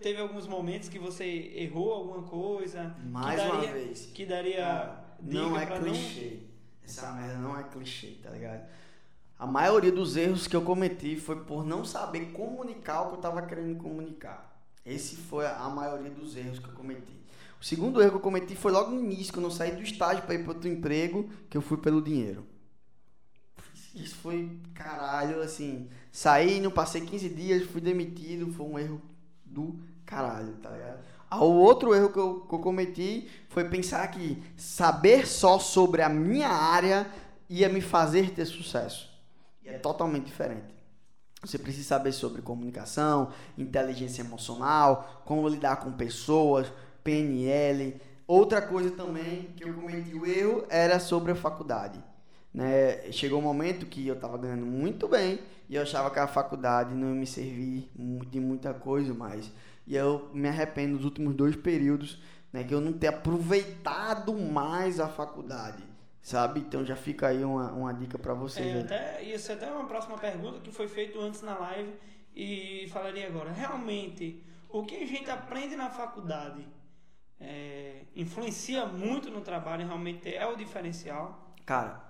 [0.00, 2.96] teve alguns momentos que você errou alguma coisa.
[3.04, 4.06] Mais que uma daria, vez.
[4.06, 6.38] Que daria Não dica é clichê.
[6.82, 8.68] Essa merda não é clichê, tá ligado?
[9.38, 13.20] A maioria dos erros que eu cometi foi por não saber comunicar o que eu
[13.20, 14.60] tava querendo comunicar.
[14.84, 17.19] Esse foi a maioria dos erros que eu cometi.
[17.60, 20.22] O segundo erro que eu cometi foi logo no início, quando eu saí do estágio
[20.22, 22.46] para ir para outro emprego, que eu fui pelo dinheiro.
[23.94, 25.88] Isso foi caralho, assim.
[26.10, 29.02] Saí, não passei 15 dias, fui demitido, foi um erro
[29.44, 31.00] do caralho, tá ligado?
[31.32, 36.08] O outro erro que eu, que eu cometi foi pensar que saber só sobre a
[36.08, 37.08] minha área
[37.48, 39.08] ia me fazer ter sucesso.
[39.62, 40.74] E é totalmente diferente.
[41.42, 46.66] Você precisa saber sobre comunicação, inteligência emocional, como lidar com pessoas,
[47.02, 48.00] PNL.
[48.26, 52.02] Outra coisa também que eu cometi o erro era sobre a faculdade.
[52.52, 53.10] Né?
[53.12, 56.94] Chegou um momento que eu estava ganhando muito bem e eu achava que a faculdade
[56.94, 59.50] não ia me servir de muita coisa mais.
[59.86, 62.20] E eu me arrependo dos últimos dois períodos,
[62.52, 65.82] né, que eu não ter aproveitado mais a faculdade,
[66.20, 66.60] sabe?
[66.60, 68.66] Então já fica aí uma, uma dica para vocês.
[68.66, 68.80] É, aí.
[68.80, 71.92] até, isso é até uma próxima pergunta que foi feita antes na live
[72.34, 73.52] e falaria agora.
[73.52, 76.66] Realmente, o que a gente aprende na faculdade
[77.40, 81.54] é, influencia muito no trabalho, realmente é o diferencial.
[81.64, 82.02] Cara,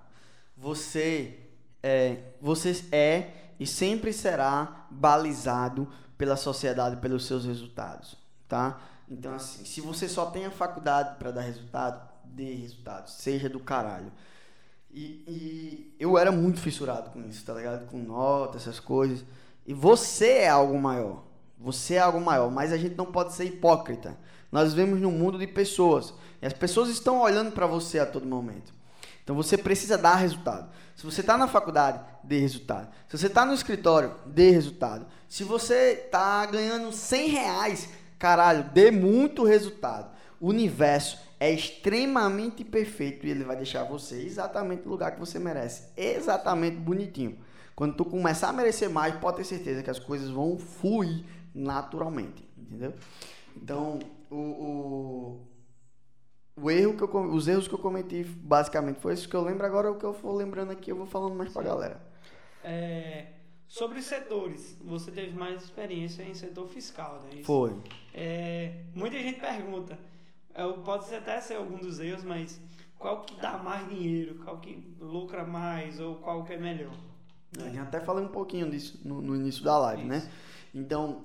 [0.56, 1.38] você
[1.82, 5.88] é, você é e sempre será balizado
[6.18, 8.16] pela sociedade pelos seus resultados,
[8.48, 8.80] tá?
[9.08, 13.60] Então assim, se você só tem a faculdade para dar resultado, dê resultado, seja do
[13.60, 14.12] caralho.
[14.92, 17.86] E, e eu era muito fissurado com isso, tá ligado?
[17.86, 19.24] Com nota, essas coisas.
[19.66, 21.24] E você é algo maior.
[21.58, 24.18] Você é algo maior, mas a gente não pode ser hipócrita.
[24.50, 26.12] Nós vivemos num mundo de pessoas.
[26.42, 28.72] E as pessoas estão olhando para você a todo momento.
[29.22, 30.70] Então você precisa dar resultado.
[30.96, 32.88] Se você está na faculdade, dê resultado.
[33.08, 35.06] Se você está no escritório, dê resultado.
[35.28, 40.10] Se você está ganhando 100 reais, caralho, dê muito resultado.
[40.40, 45.38] O universo é extremamente perfeito e ele vai deixar você exatamente no lugar que você
[45.38, 45.84] merece.
[45.96, 47.38] Exatamente bonitinho.
[47.76, 52.46] Quando tu começar a merecer mais, pode ter certeza que as coisas vão fluir naturalmente.
[52.58, 52.92] Entendeu?
[53.56, 53.98] Então,
[54.30, 55.46] o, o,
[56.56, 59.66] o erro que eu, os erros que eu cometi, basicamente, foi isso que eu lembro.
[59.66, 62.00] Agora, o que eu for lembrando aqui, eu vou falando mais pra galera.
[62.62, 63.26] É,
[63.66, 67.36] sobre setores, você teve mais experiência em setor fiscal, né?
[67.36, 67.44] Isso.
[67.44, 67.76] Foi.
[68.14, 69.98] É, muita gente pergunta,
[70.54, 72.60] é, pode ser até ser algum dos erros, mas
[72.98, 76.92] qual que dá mais dinheiro, qual que lucra mais ou qual que é melhor?
[77.58, 80.18] A gente até falei um pouquinho disso no, no início da live, né?
[80.18, 80.30] Isso.
[80.72, 81.24] Então,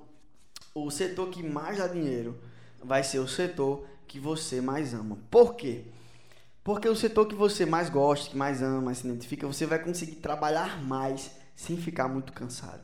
[0.74, 2.36] o setor que mais dá dinheiro
[2.86, 5.18] vai ser o setor que você mais ama.
[5.30, 5.84] Por quê?
[6.62, 10.16] Porque o setor que você mais gosta, que mais ama, se identifica, você vai conseguir
[10.16, 12.82] trabalhar mais sem ficar muito cansado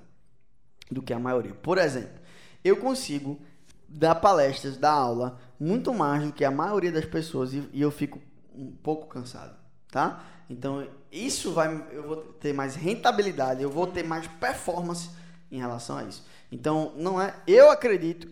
[0.90, 1.54] do que a maioria.
[1.54, 2.20] Por exemplo,
[2.64, 3.40] eu consigo
[3.88, 8.20] dar palestras, dar aula muito mais do que a maioria das pessoas e eu fico
[8.54, 9.56] um pouco cansado,
[9.90, 10.24] tá?
[10.48, 15.10] Então, isso vai eu vou ter mais rentabilidade, eu vou ter mais performance
[15.50, 16.24] em relação a isso.
[16.50, 18.28] Então, não é, eu acredito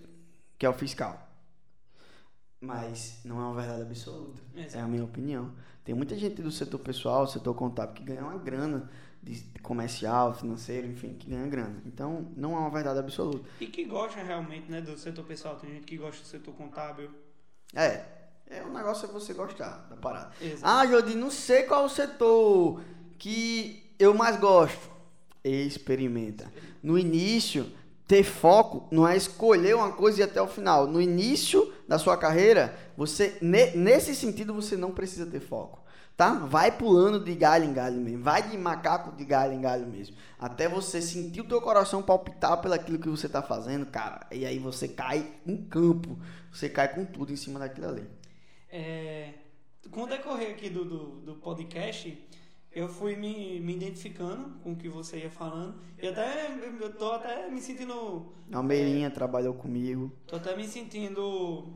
[0.59, 1.30] que é o fiscal.
[2.61, 4.43] Mas não é uma verdade absoluta.
[4.55, 4.77] Exato.
[4.77, 5.53] É a minha opinião.
[5.83, 8.91] Tem muita gente do setor pessoal, setor contábil, que ganha uma grana
[9.23, 11.83] de comercial, financeiro, enfim, que ganha grana.
[11.87, 13.49] Então, não é uma verdade absoluta.
[13.61, 17.11] E que gosta realmente né, do setor pessoal, tem gente que gosta do setor contábil.
[17.75, 18.05] É,
[18.47, 20.33] é um negócio é você gostar da parada.
[20.41, 20.63] Exato.
[20.65, 22.83] Ah, Jodi, não sei qual o setor
[23.19, 24.91] que eu mais gosto.
[25.43, 26.53] Experimenta.
[26.83, 27.71] No início,
[28.07, 30.87] ter foco não é escolher uma coisa e ir até o final.
[30.87, 35.83] No início da sua carreira, você ne- nesse sentido você não precisa ter foco,
[36.17, 36.35] tá?
[36.35, 40.15] Vai pulando de galho em galho mesmo, vai de macaco de galho em galho mesmo,
[40.39, 44.25] até você sentir o teu coração palpitar pelaquilo que você tá fazendo, cara.
[44.31, 46.17] E aí você cai em campo,
[46.53, 48.09] você cai com tudo em cima daquilo ali.
[48.71, 49.31] É,
[49.91, 52.17] com o decorrer aqui do, do, do podcast,
[52.73, 55.75] eu fui me, me identificando com o que você ia falando.
[56.01, 58.33] E até eu tô até me sentindo.
[58.53, 60.13] Almeirinha é, trabalhou comigo.
[60.27, 61.69] Tô até me sentindo,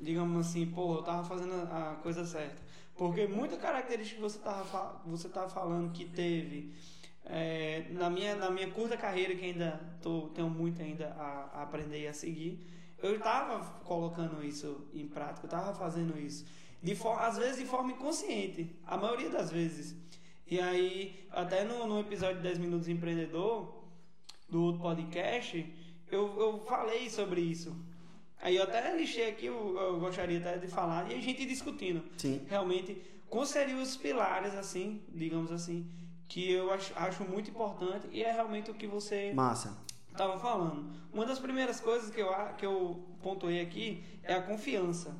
[0.00, 2.62] digamos assim, pô, eu tava fazendo a coisa certa.
[2.96, 6.72] Porque muita característica que você tava, você tava falando que teve
[7.24, 11.62] é, na, minha, na minha curta carreira, que ainda tô, tenho muito ainda a, a
[11.62, 12.66] aprender e a seguir,
[13.02, 16.44] eu estava colocando isso em prática, eu estava fazendo isso.
[16.82, 19.96] De for, às vezes de forma inconsciente, a maioria das vezes.
[20.46, 23.84] E aí, até no, no episódio de 10 Minutos Empreendedor,
[24.48, 25.74] do outro podcast,
[26.10, 27.74] eu, eu falei sobre isso.
[28.40, 32.04] Aí eu até lixei aqui, eu, eu, gostaria até de falar, e a gente discutindo.
[32.18, 32.42] Sim.
[32.46, 35.90] Realmente, quais seriam os pilares, assim, digamos assim,
[36.28, 39.76] que eu acho, acho muito importante e é realmente o que você Massa.
[40.10, 40.90] estava falando.
[41.12, 42.28] Uma das primeiras coisas que eu,
[42.58, 45.16] que eu pontuei aqui é a confiança.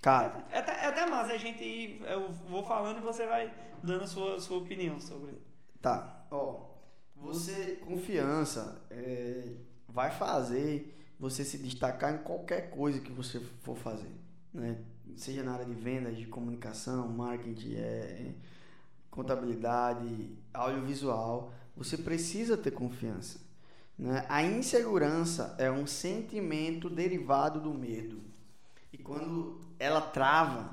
[0.00, 0.44] Cara.
[0.50, 3.52] É, é, até, é até mais a gente ir, eu vou falando e você vai
[3.82, 5.32] dando a sua, sua opinião sobre.
[5.80, 6.70] Tá, ó.
[7.16, 9.52] Você, confiança, é,
[9.86, 14.10] vai fazer você se destacar em qualquer coisa que você for fazer,
[14.54, 14.78] né?
[15.16, 18.32] Seja na área de vendas, de comunicação, marketing, é,
[19.10, 23.38] contabilidade, audiovisual, você precisa ter confiança.
[23.98, 24.24] Né?
[24.30, 28.22] A insegurança é um sentimento derivado do medo.
[28.92, 30.70] E quando ela trava,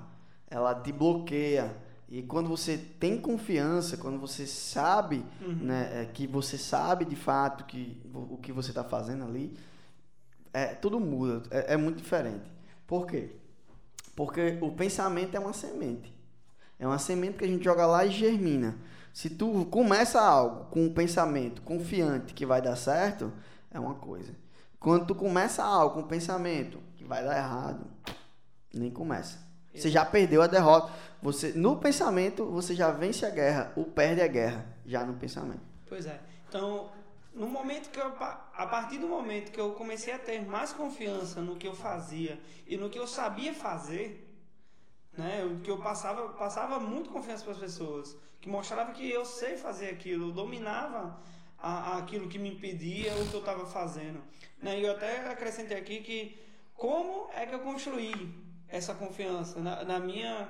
[0.49, 1.75] ela te bloqueia.
[2.09, 5.55] E quando você tem confiança, quando você sabe uhum.
[5.55, 9.57] né, é, que você sabe de fato que, o que você está fazendo ali,
[10.53, 12.51] é, tudo muda, é, é muito diferente.
[12.85, 13.31] Por quê?
[14.15, 16.13] Porque o pensamento é uma semente.
[16.79, 18.77] É uma semente que a gente joga lá e germina.
[19.13, 23.33] Se tu começa algo com um pensamento confiante que vai dar certo,
[23.71, 24.31] é uma coisa.
[24.79, 27.85] Quando tu começa algo com um pensamento que vai dar errado,
[28.79, 29.47] nem começa.
[29.73, 30.91] Você já perdeu a derrota.
[31.21, 35.61] Você no pensamento você já vence a guerra, ou perde a guerra já no pensamento.
[35.87, 36.19] Pois é.
[36.47, 36.89] Então,
[37.33, 41.41] no momento que eu, a partir do momento que eu comecei a ter mais confiança
[41.41, 44.27] no que eu fazia e no que eu sabia fazer,
[45.15, 49.57] né, que eu passava, passava muito confiança para as pessoas, que mostrava que eu sei
[49.57, 51.19] fazer aquilo, eu dominava
[51.57, 54.21] a, a aquilo que me impedia o que eu estava fazendo.
[54.61, 56.39] Né, e eu até acrescentei aqui que
[56.73, 59.59] como é que eu construí essa confiança.
[59.59, 60.47] Na, na minha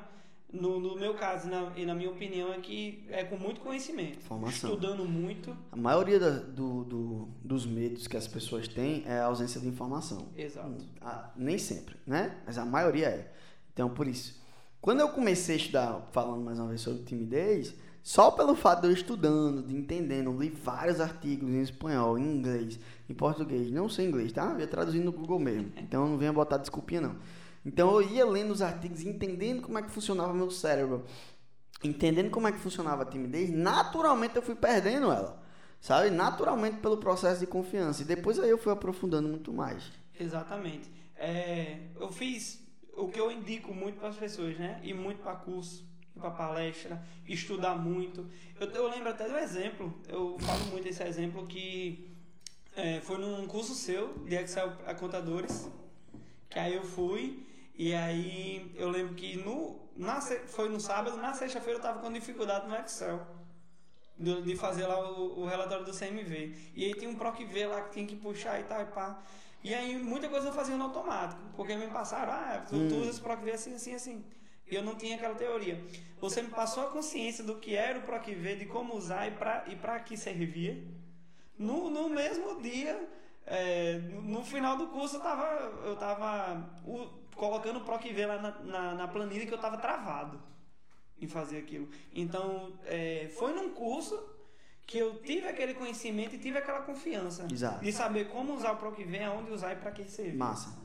[0.51, 4.23] no, no meu caso na, e na minha opinião é que é com muito conhecimento.
[4.23, 4.69] Formação.
[4.69, 5.55] estudando muito.
[5.71, 9.67] A maioria da, do, do, dos medos que as pessoas têm é a ausência de
[9.67, 10.29] informação.
[10.37, 10.85] Exato.
[11.01, 12.37] Ah, nem sempre né?
[12.45, 13.33] Mas a maioria é.
[13.73, 14.41] Então por isso.
[14.79, 18.87] Quando eu comecei a estudar falando mais uma vez sobre timidez só pelo fato de
[18.87, 24.07] eu estudando de entendendo li vários artigos em espanhol em inglês em português não sei
[24.07, 24.53] inglês tá?
[24.53, 25.73] Eu ia traduzindo no Google mesmo.
[25.75, 27.17] Então não venha botar desculpinha não
[27.67, 31.03] então eu ia lendo os artigos, entendendo como é que funcionava meu cérebro,
[31.83, 35.43] entendendo como é que funcionava a timidez, naturalmente eu fui perdendo ela.
[35.81, 36.09] Sabe?
[36.09, 38.01] Naturalmente pelo processo de confiança.
[38.01, 39.91] E depois aí eu fui aprofundando muito mais.
[40.17, 40.89] Exatamente.
[41.17, 44.79] É, eu fiz o que eu indico muito para as pessoas, né?
[44.81, 45.85] Ir muito para curso,
[46.17, 48.25] para palestra, estudar muito.
[48.59, 52.09] Eu, eu, lembro até do exemplo, eu falo muito esse exemplo que
[52.77, 55.69] é, foi num curso seu de Excel a contadores,
[56.49, 57.46] que aí eu fui
[57.77, 62.11] e aí eu lembro que no, na, foi no sábado, na sexta-feira eu estava com
[62.11, 63.25] dificuldade no Excel.
[64.17, 66.55] De, de fazer lá o, o, relatório do CMV.
[66.73, 69.21] E aí tinha um PROC-V lá que tinha que puxar e tal e pá.
[69.63, 71.39] E aí muita coisa eu fazia no automático.
[71.55, 72.87] Porque me passaram, ah, tu, hum.
[72.87, 74.25] tu usa esse PROC-V assim, assim, assim.
[74.69, 75.79] E eu não tinha aquela teoria.
[76.19, 79.65] Você me passou a consciência do que era o PROC-V, de como usar e para
[79.67, 80.83] e pra que servia.
[81.55, 83.07] No, no mesmo dia,
[83.45, 85.45] é, no final do curso eu tava,
[85.85, 86.69] eu tava
[87.37, 90.39] colocando o PROC-V lá na, na, na, planilha que eu estava travado
[91.21, 91.87] em fazer aquilo.
[92.13, 94.19] Então, é, foi num curso
[94.85, 97.83] que eu tive aquele conhecimento e tive aquela confiança Exato.
[97.83, 100.37] de saber como usar o PROC-V, aonde usar e para que servir.
[100.37, 100.77] Massa.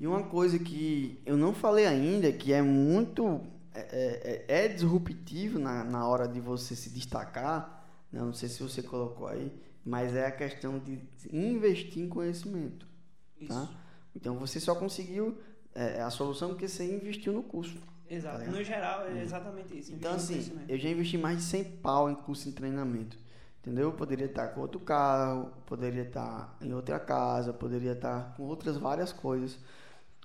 [0.00, 3.40] E uma coisa que eu não falei ainda, que é muito
[3.74, 8.20] é, é, é disruptivo na, na hora de você se destacar, né?
[8.20, 9.52] não sei se você colocou aí,
[9.84, 11.00] mas é a questão de
[11.32, 12.86] investir em conhecimento.
[12.86, 13.44] Tá?
[13.44, 13.48] Isso.
[13.48, 13.68] Tá?
[14.14, 15.38] Então você só conseguiu
[15.78, 17.78] é, é, a solução porque você investiu no curso.
[18.10, 18.44] Exato.
[18.44, 19.92] Tá no geral, é exatamente isso.
[19.92, 23.16] Então, assim, eu já investi mais de 100 pau em curso de treinamento.
[23.60, 23.84] Entendeu?
[23.84, 28.76] Eu poderia estar com outro carro, poderia estar em outra casa, poderia estar com outras
[28.76, 29.56] várias coisas.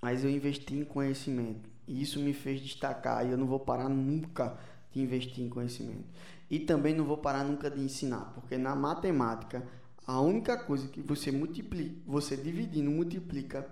[0.02, 1.70] Mas eu investi em conhecimento.
[1.88, 3.28] E isso me fez destacar.
[3.28, 4.58] E eu não vou parar nunca
[4.92, 6.06] de investir em conhecimento.
[6.50, 8.32] E também não vou parar nunca de ensinar.
[8.34, 9.62] Porque na matemática,
[10.08, 13.68] a única coisa que você multiplica, você dividindo, multiplica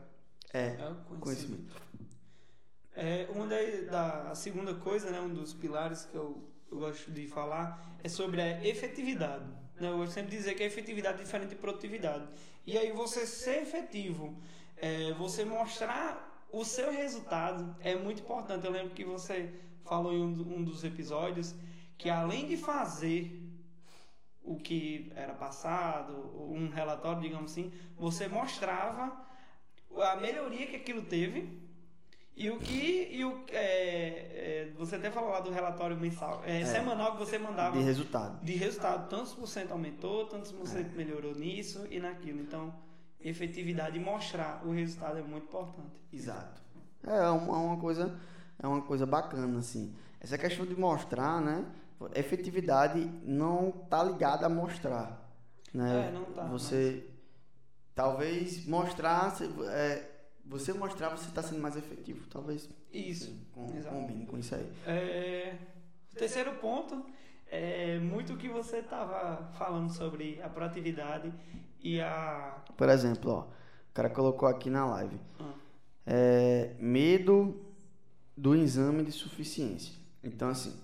[0.54, 1.20] é, é conhecimento.
[1.20, 1.82] conhecimento.
[2.94, 3.58] É, uma da,
[3.90, 8.10] da a segunda coisa, né, um dos pilares que eu, eu gosto de falar é
[8.10, 9.46] sobre a efetividade.
[9.80, 9.90] Né?
[9.90, 12.28] Eu vou sempre dizer que a efetividade é diferente de produtividade.
[12.66, 14.38] E aí você ser efetivo,
[14.78, 18.66] é, você mostrar o seu resultado é muito importante.
[18.66, 19.54] Eu lembro que você
[19.86, 21.56] falou em um, um dos episódios
[21.98, 23.40] que além de fazer
[24.44, 26.14] o que era passado,
[26.52, 29.31] um relatório, digamos assim, você mostrava
[30.04, 31.62] a melhoria que aquilo teve
[32.36, 33.10] e o que.
[33.12, 37.20] E o, é, é, você até falou lá do relatório mensal, é, é, semanal que
[37.20, 37.78] você mandava.
[37.78, 38.44] De resultado.
[38.44, 39.10] De resultado.
[39.10, 42.40] Tantos por cento aumentou, tantos por cento melhorou nisso e naquilo.
[42.40, 42.74] Então,
[43.20, 46.02] efetividade e mostrar o resultado é muito importante.
[46.12, 46.62] Exato.
[47.04, 48.20] É uma, uma coisa.
[48.62, 49.94] É uma coisa bacana, assim.
[50.20, 51.66] Essa questão de mostrar, né?
[52.16, 55.30] Efetividade não tá ligada a mostrar.
[55.74, 56.08] Né?
[56.08, 56.46] É, não tá.
[56.46, 57.04] Você.
[57.04, 57.11] Mas...
[58.02, 59.38] Talvez mostrar.
[59.70, 60.10] É,
[60.44, 62.68] você mostrar você está sendo mais efetivo, talvez.
[62.92, 63.32] Isso.
[63.54, 64.68] Com, combine com isso aí.
[64.88, 65.56] É,
[66.16, 67.06] terceiro ponto
[67.46, 71.32] é muito o que você estava falando sobre a proatividade
[71.80, 72.64] e a.
[72.76, 75.20] Por exemplo, ó, o cara colocou aqui na live.
[75.40, 75.54] Ah.
[76.04, 77.64] É, medo
[78.36, 79.94] do exame de suficiência.
[80.24, 80.76] Então, assim,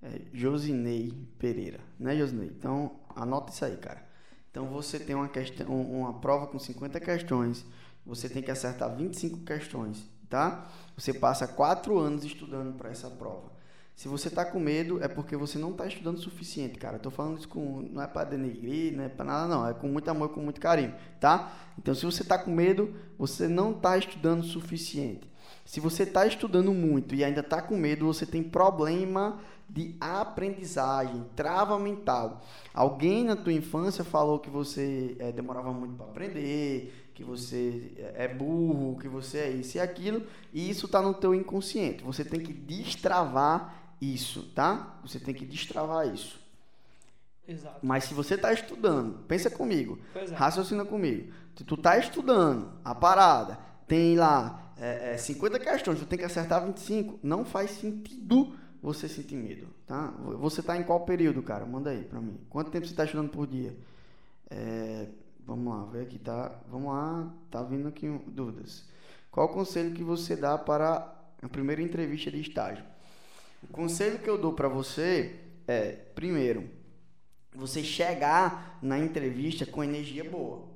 [0.00, 2.46] é, Josinei Pereira, né, Josinei?
[2.46, 4.08] Então, anota isso aí, cara.
[4.50, 7.64] Então, você tem uma, questão, uma prova com 50 questões
[8.04, 10.66] você tem que acertar 25 questões, tá?
[10.96, 13.50] Você passa quatro anos estudando para essa prova.
[13.94, 16.96] Se você está com medo, é porque você não está estudando o suficiente, cara.
[16.96, 19.68] Estou falando isso com, não é para denegrir, não é para nada, não.
[19.68, 21.52] É com muito amor, com muito carinho, tá?
[21.78, 25.30] Então, se você está com medo, você não está estudando o suficiente.
[25.66, 29.38] Se você está estudando muito e ainda está com medo, você tem problema
[29.70, 32.42] de aprendizagem, trava mental.
[32.74, 38.26] Alguém na tua infância falou que você é, demorava muito para aprender, que você é
[38.26, 42.02] burro, que você é isso e aquilo, e isso está no teu inconsciente.
[42.02, 44.98] Você tem que destravar isso, tá?
[45.02, 46.40] Você tem que destravar isso.
[47.46, 47.78] Exato.
[47.82, 50.24] Mas se você está estudando, pensa comigo, é.
[50.34, 51.32] raciocina comigo.
[51.56, 56.24] Se tu está estudando a parada, tem lá é, é, 50 questões, tu tem que
[56.24, 60.08] acertar 25, não faz sentido você sentir medo, tá?
[60.38, 61.66] Você está em qual período, cara?
[61.66, 62.38] Manda aí para mim.
[62.48, 63.76] Quanto tempo você está estudando por dia?
[64.50, 65.06] É,
[65.50, 66.52] Vamos lá, ver aqui, tá?
[66.68, 68.84] Vamos lá, tá vindo aqui dúvidas.
[69.32, 71.12] Qual o conselho que você dá para
[71.42, 72.84] a primeira entrevista de estágio?
[73.64, 76.70] O conselho que eu dou para você é, primeiro,
[77.52, 80.68] você chegar na entrevista com energia boa.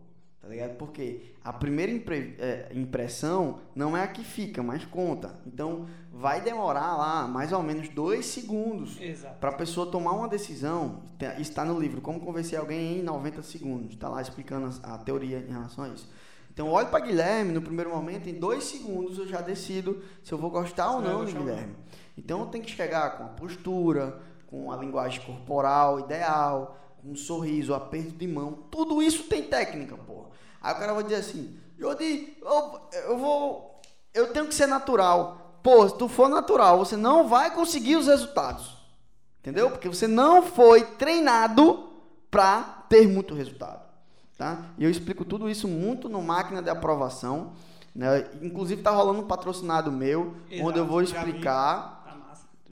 [0.44, 0.76] Tá ligado?
[0.76, 5.34] Porque a primeira impre, é, impressão não é a que fica, mas conta.
[5.46, 8.98] Então, vai demorar lá mais ou menos dois segundos
[9.40, 11.02] para a pessoa tomar uma decisão.
[11.38, 13.94] Está no livro Como Convencer Alguém em 90 Segundos.
[13.94, 16.06] Está lá explicando a, a teoria em relação a isso.
[16.52, 20.36] Então, olhe para Guilherme no primeiro momento, em dois segundos eu já decido se eu
[20.36, 21.74] vou gostar ou não de Guilherme.
[22.18, 27.72] Então, eu tenho que chegar com a postura, com a linguagem corporal ideal, um sorriso,
[27.72, 28.58] um aperto de mão.
[28.70, 30.26] Tudo isso tem técnica, pô.
[30.60, 33.80] Aí o cara vai dizer assim, Jodi, eu, eu vou.
[34.12, 35.58] Eu tenho que ser natural.
[35.62, 38.76] Pô, se tu for natural, você não vai conseguir os resultados.
[39.40, 39.70] Entendeu?
[39.70, 41.90] Porque você não foi treinado
[42.30, 43.84] para ter muito resultado.
[44.38, 44.66] Tá?
[44.78, 47.52] E eu explico tudo isso muito no máquina de aprovação.
[47.94, 48.26] Né?
[48.42, 52.03] Inclusive está rolando um patrocinado meu, Exato, onde eu vou explicar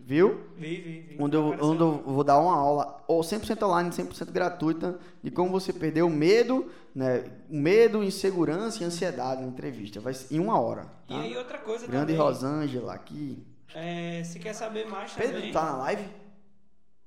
[0.05, 0.41] Viu?
[0.57, 1.17] Vi, vi, vi.
[1.19, 5.51] Onde eu, onde eu vou dar uma aula, ou 100% online, 100% gratuita, de como
[5.51, 7.25] você perder o medo, né?
[7.49, 10.01] O medo, insegurança e ansiedade na entrevista.
[10.01, 10.87] Vai em uma hora.
[11.07, 11.15] Tá?
[11.15, 12.17] E aí outra coisa Grande também.
[12.17, 13.47] Rosângela aqui.
[13.75, 15.53] É, se quer saber mais Pedro, também...
[15.53, 16.05] tá na live?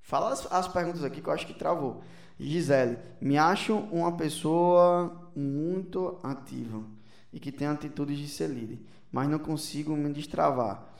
[0.01, 2.01] Fala as, as perguntas aqui que eu acho que travou.
[2.39, 6.83] Gisele, me acho uma pessoa muito ativa
[7.31, 8.79] e que tem atitudes de ser líder,
[9.11, 10.94] mas não consigo me destravar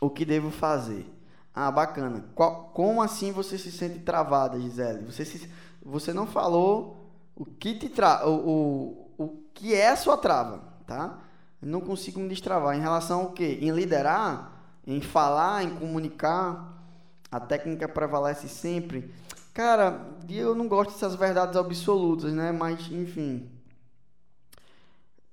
[0.00, 1.06] o que devo fazer?
[1.54, 2.26] Ah, bacana.
[2.34, 5.06] Qual, como assim você se sente travada, Gisele?
[5.06, 5.50] Você, se,
[5.82, 10.62] você não falou o que te tra, o, o, o que é a sua trava,
[10.86, 11.18] tá?
[11.62, 12.76] Não consigo me destravar.
[12.76, 13.58] Em relação ao quê?
[13.62, 14.52] Em liderar,
[14.86, 16.74] em falar, em comunicar.
[17.32, 19.12] A técnica prevalece sempre.
[19.54, 22.52] Cara, eu não gosto dessas verdades absolutas, né?
[22.52, 23.50] Mas, enfim.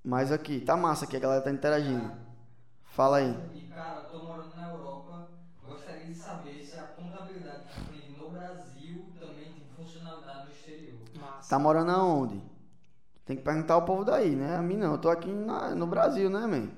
[0.03, 2.09] Mas aqui, tá massa aqui, a galera tá interagindo.
[2.85, 3.37] Fala aí.
[3.55, 4.53] E, cara, tô morando
[6.23, 10.99] saber se a contabilidade que aprende no Brasil também tem funcionalidade no exterior.
[11.43, 11.49] Massa.
[11.49, 12.41] Tá morando aonde?
[13.25, 14.55] Tem que perguntar ao povo daí, né?
[14.57, 16.69] A mim não, eu tô aqui na, no Brasil, né, man?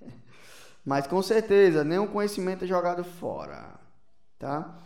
[0.84, 3.78] Mas com certeza, nenhum conhecimento é jogado fora,
[4.38, 4.76] tá?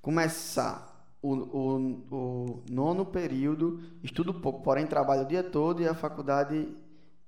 [0.00, 1.76] Começar o, o,
[2.10, 6.74] o nono período, estudo pouco, porém trabalho o dia todo e a faculdade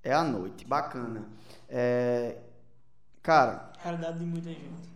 [0.03, 0.67] é à noite.
[0.67, 1.29] Bacana.
[1.69, 2.39] É,
[3.23, 4.91] Cara, Realidade de muita gente.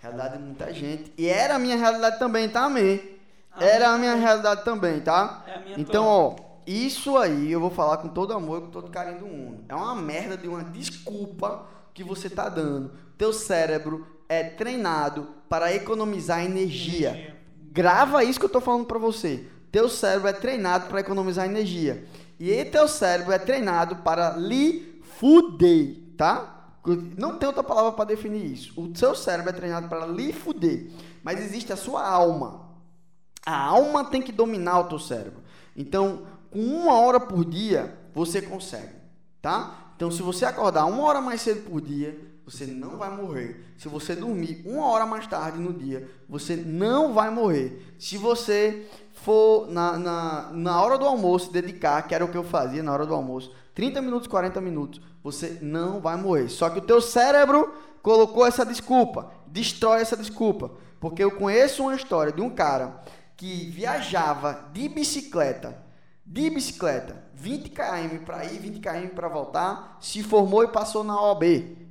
[0.00, 1.12] realidade de muita gente.
[1.18, 3.13] E era a minha realidade também, tá, amém?
[3.58, 5.44] Era a minha realidade também, tá?
[5.46, 6.36] É a minha Então, ó,
[6.66, 9.64] isso aí eu vou falar com todo amor e com todo carinho do mundo.
[9.68, 12.92] É uma merda de uma desculpa que você tá dando.
[13.16, 17.10] Teu cérebro é treinado para economizar energia.
[17.10, 17.36] Energia.
[17.70, 19.46] Grava isso que eu tô falando pra você.
[19.70, 22.06] Teu cérebro é treinado para economizar energia.
[22.38, 26.72] E teu cérebro é treinado para lhe fuder, tá?
[27.16, 28.72] Não tem outra palavra para definir isso.
[28.76, 30.90] O seu cérebro é treinado para lhe fuder.
[31.22, 32.63] Mas existe a sua alma.
[33.44, 35.42] A alma tem que dominar o teu cérebro.
[35.76, 38.94] Então, com uma hora por dia, você consegue,
[39.42, 39.92] tá?
[39.96, 43.64] Então, se você acordar uma hora mais cedo por dia, você não vai morrer.
[43.78, 47.94] Se você dormir uma hora mais tarde no dia, você não vai morrer.
[47.98, 52.44] Se você for na, na, na hora do almoço dedicar, que era o que eu
[52.44, 56.48] fazia na hora do almoço, 30 minutos, 40 minutos, você não vai morrer.
[56.48, 57.72] Só que o teu cérebro
[58.02, 60.70] colocou essa desculpa, destrói essa desculpa.
[61.00, 63.02] Porque eu conheço uma história de um cara
[63.36, 65.76] que viajava de bicicleta,
[66.24, 71.20] de bicicleta, 20 km para ir, 20 km para voltar, se formou e passou na
[71.20, 71.42] OAB,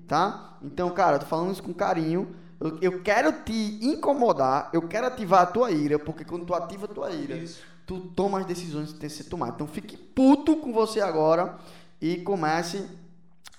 [0.08, 0.58] tá?
[0.62, 2.36] Então, cara, tô falando isso com carinho.
[2.60, 6.86] Eu, eu quero te incomodar, eu quero ativar a tua ira, porque quando tu ativa
[6.86, 7.62] a tua ira, Isso.
[7.86, 9.56] tu toma as decisões que tem que ser tomadas.
[9.56, 11.58] Então fique puto com você agora
[12.02, 12.88] e comece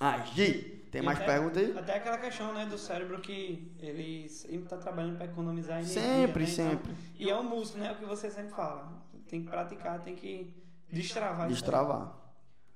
[0.01, 0.74] a agir.
[0.95, 1.77] Tem E mais até- perguntas aí?
[1.77, 6.01] Até aquela questão, né, do cérebro que ele sempre tá trabalhando para economizar energia.
[6.01, 6.51] Sempre, né?
[6.53, 6.95] Então, sempre.
[7.19, 7.89] e é um músculo, né?
[7.91, 8.93] É o que você sempre fala.
[9.27, 10.55] Tem que praticar, tem que
[10.89, 11.47] destravar.
[11.51, 12.15] isso Destravar.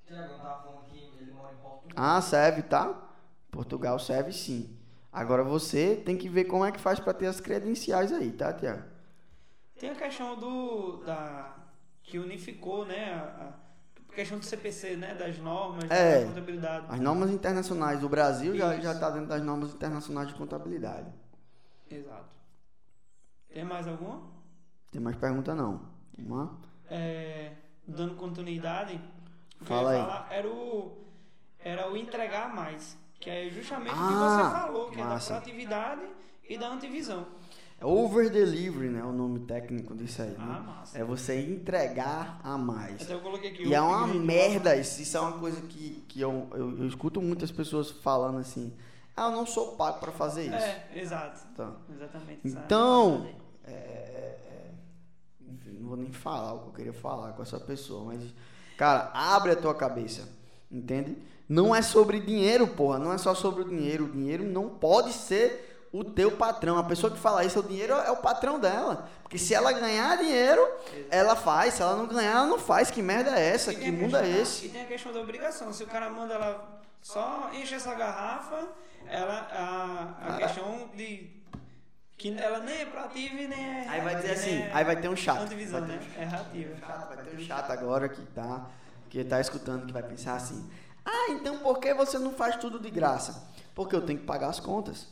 [0.05, 1.93] Tiagão tava falando que ele mora em Portugal.
[1.95, 2.93] Ah, serve, tá?
[3.49, 4.77] Portugal serve sim.
[5.13, 8.51] Agora você tem que ver como é que faz para ter as credenciais aí, tá,
[8.51, 8.83] Tiago?
[9.79, 10.97] Tem a questão do.
[11.05, 11.55] Da,
[12.03, 13.13] que unificou, né?
[13.13, 13.53] A, a
[14.19, 15.15] questão do CPC, né?
[15.15, 16.21] Das normas, É.
[16.21, 16.85] da contabilidade.
[16.89, 18.83] As normas internacionais do Brasil já Isso.
[18.83, 21.07] já está dentro das normas internacionais de contabilidade.
[21.89, 22.29] Exato.
[23.53, 24.21] Tem mais alguma?
[24.91, 25.81] Tem mais pergunta não?
[26.27, 26.49] Lá?
[26.89, 27.53] É,
[27.87, 28.99] dando continuidade,
[29.61, 29.99] o Fala aí.
[30.01, 30.97] falar era o,
[31.59, 32.97] era o entregar mais.
[33.19, 35.33] Que é justamente o que Ah, você falou, que massa.
[35.33, 36.01] é da proatividade
[36.47, 37.25] e da antivisão.
[37.81, 39.03] É over delivery, né?
[39.03, 40.35] O nome técnico disso aí.
[40.37, 40.59] Ah, Né?
[40.67, 40.97] massa.
[40.97, 43.01] É você entregar a mais.
[43.01, 45.01] Até eu coloquei aqui E é uma merda isso.
[45.01, 48.73] Isso é uma coisa que, que eu, eu, eu escuto muitas pessoas falando assim.
[49.15, 50.53] Ah, eu não sou pago para fazer isso.
[50.55, 51.39] É, exato.
[51.55, 51.71] Tá.
[51.93, 52.39] Exatamente.
[52.45, 53.27] essa- Então,
[53.65, 54.71] é, é, é,
[55.49, 58.21] enfim, não vou nem falar o que eu queria falar com essa pessoa, mas,
[58.77, 60.27] cara, abre a tua cabeça,
[60.71, 61.17] entende?
[61.47, 64.05] Não é sobre dinheiro, porra, não é só sobre o dinheiro.
[64.05, 66.77] O dinheiro não pode ser o teu patrão.
[66.77, 69.09] A pessoa que fala isso, o dinheiro é o patrão dela.
[69.23, 70.67] Porque se ela ganhar dinheiro,
[71.09, 71.75] ela faz.
[71.75, 72.89] Se ela não ganhar, ela não faz.
[72.91, 73.73] Que merda é essa?
[73.73, 74.67] Que mundo é esse?
[74.67, 75.71] E tem a questão da obrigação.
[75.73, 78.67] Se o cara manda ela só encher essa garrafa,
[79.07, 81.29] ela, a, a questão de.
[82.17, 83.85] que ela nem é proativa e nem é.
[83.87, 85.41] Aí vai dizer assim, é aí vai ter um chato.
[85.41, 86.01] Antivisão, vai ter né?
[86.17, 86.75] um É reativa.
[86.85, 88.67] chato, vai ter um chato agora que tá,
[89.09, 90.69] que tá escutando, que vai pensar assim:
[91.05, 93.47] ah, então por que você não faz tudo de graça?
[93.73, 95.07] Porque eu tenho que pagar as contas.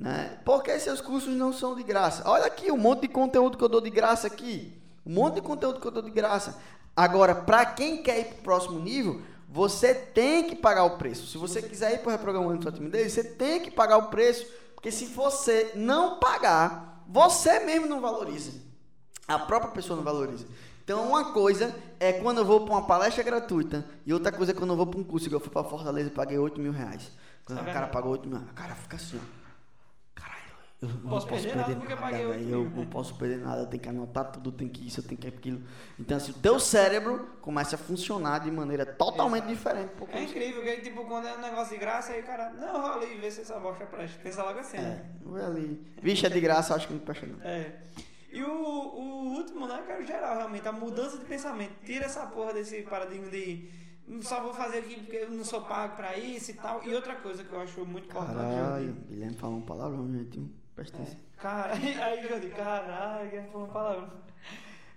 [0.00, 0.38] Né?
[0.46, 2.22] Por que seus cursos não são de graça?
[2.26, 4.72] Olha aqui um monte de conteúdo que eu dou de graça aqui.
[5.04, 6.58] Um monte de conteúdo que eu dou de graça.
[6.96, 11.26] Agora, para quem quer ir para o próximo nível, você tem que pagar o preço.
[11.26, 14.46] Se você quiser ir para o reprogramando sua timidez, você tem que pagar o preço.
[14.74, 18.52] Porque se você não pagar, você mesmo não valoriza.
[19.28, 20.46] A própria pessoa não valoriza.
[20.82, 24.54] Então, uma coisa é quando eu vou para uma palestra gratuita e outra coisa é
[24.54, 25.28] quando eu vou para um curso.
[25.30, 27.12] Eu fui para Fortaleza e paguei 8 mil reais.
[27.44, 29.39] Quando É o cara pagou 8 mil reais, o cara fica assim, ó.
[30.80, 32.50] Caralho, eu não Posso posso, perder nada porque eu nada, paguei 8 velho.
[32.50, 35.20] Eu não posso perder nada, eu tenho que anotar tudo, tenho que isso, eu tenho
[35.20, 35.62] que aquilo.
[35.98, 39.90] Então, assim, o teu cérebro começa a funcionar de maneira totalmente diferente.
[39.98, 42.80] Porque É incrível, que tipo, quando é um negócio de graça, aí o cara, não,
[42.80, 44.18] rola aí, vê se essa bosta presta.
[44.22, 45.10] Pensa logo assim, É, né?
[45.22, 45.86] vai ali.
[46.02, 47.40] Vixe, é de graça, acho que não presta não.
[47.42, 47.76] É.
[48.32, 51.72] E o, o último, né, que é geral, realmente, a mudança de pensamento.
[51.84, 53.68] Tira essa porra desse paradigma de
[54.08, 56.82] "Hum, só vou fazer aqui porque eu não sou pago pra isso e tal.
[56.84, 58.92] E outra coisa que eu acho muito importante, Caralho.
[59.08, 60.40] Guilherme falou um palavrão, gente.
[60.88, 61.18] Atenção.
[61.36, 64.10] Cara, aí, Jordi, caralho, que foi uma palavra.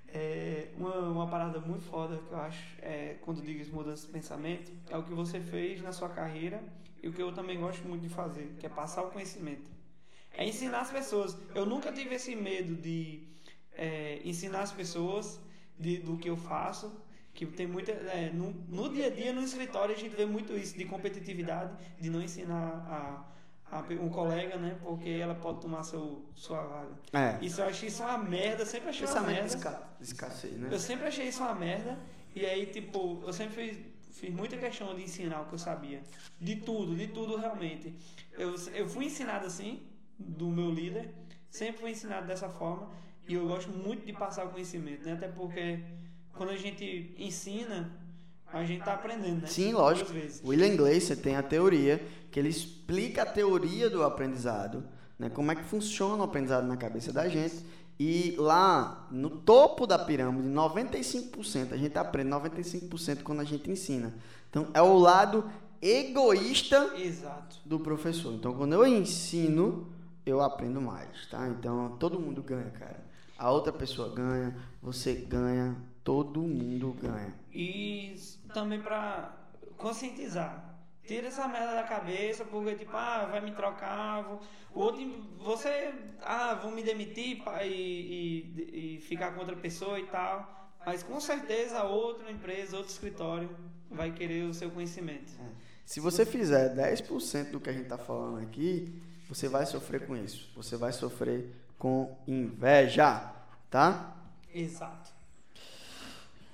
[0.07, 4.13] É, uma, uma parada muito foda que eu acho, é, quando digo isso, mudança de
[4.13, 6.63] pensamento, é o que você fez na sua carreira
[7.01, 9.71] e o que eu também gosto muito de fazer, que é passar o conhecimento.
[10.31, 11.37] É ensinar as pessoas.
[11.53, 13.27] Eu nunca tive esse medo de
[13.73, 15.39] é, ensinar as pessoas
[15.77, 16.91] de, do que eu faço.
[17.33, 17.91] Que tem muita.
[17.91, 21.75] é, no, no dia a dia, no escritório, a gente vê muito isso de competitividade,
[21.99, 23.32] de não ensinar
[23.99, 24.77] um colega, né?
[24.83, 26.91] Porque ela pode tomar seu, sua vaga.
[27.13, 27.43] É.
[27.45, 29.45] Isso eu achei isso uma merda, sempre achei uma merda.
[29.47, 30.69] esca- escassez, né?
[30.71, 31.97] Eu sempre achei isso uma merda.
[32.35, 36.01] E aí, tipo, eu sempre fui, fiz muita questão de ensinar o que eu sabia.
[36.39, 37.93] De tudo, de tudo realmente.
[38.33, 39.81] Eu, eu fui ensinado assim,
[40.17, 41.13] do meu líder,
[41.49, 42.89] sempre fui ensinado dessa forma.
[43.27, 45.13] E eu gosto muito de passar o conhecimento, né?
[45.13, 45.79] Até porque
[46.33, 47.91] quando a gente ensina,
[48.53, 49.47] a gente tá aprendendo, né?
[49.47, 50.11] Sim, lógico.
[50.45, 54.83] William Gleiser tem a teoria que ele explica a teoria do aprendizado,
[55.17, 55.29] né?
[55.29, 57.65] Como é que funciona o aprendizado na cabeça da gente.
[57.99, 64.13] E lá no topo da pirâmide, 95%, a gente aprende 95% quando a gente ensina.
[64.49, 65.49] Então é o lado
[65.81, 67.57] egoísta Exato.
[67.65, 68.33] do professor.
[68.33, 69.91] Então quando eu ensino,
[70.25, 71.47] eu aprendo mais, tá?
[71.49, 73.03] Então todo mundo ganha, cara.
[73.37, 77.33] A outra pessoa ganha, você ganha, todo mundo ganha.
[77.53, 78.15] E
[78.53, 79.33] também pra
[79.77, 80.71] conscientizar.
[81.05, 84.39] Tira essa merda da cabeça, porque tipo, ah, vai me trocar, vou,
[84.73, 85.05] o outro,
[85.37, 87.71] você, ah, vão me demitir pa- e,
[88.57, 90.71] e, e ficar com outra pessoa e tal.
[90.85, 93.49] Mas com certeza outra empresa, outro escritório
[93.91, 95.31] vai querer o seu conhecimento.
[95.85, 100.15] Se você fizer 10% do que a gente está falando aqui, você vai sofrer com
[100.15, 100.51] isso.
[100.55, 103.29] Você vai sofrer com inveja,
[103.69, 104.15] tá?
[104.53, 105.12] Exato.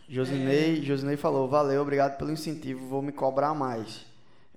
[0.09, 4.07] Josinei, Josinei falou, valeu, obrigado pelo incentivo, vou me cobrar mais.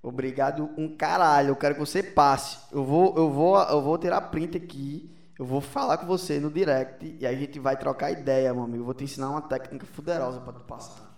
[0.02, 2.58] Obrigado um caralho, eu quero que você passe.
[2.72, 6.50] Eu vou, eu vou, eu vou tirar print aqui, eu vou falar com você no
[6.50, 8.80] direct e aí a gente vai trocar ideia, meu amigo.
[8.80, 11.16] Eu vou te ensinar uma técnica fuderosa para tu passar.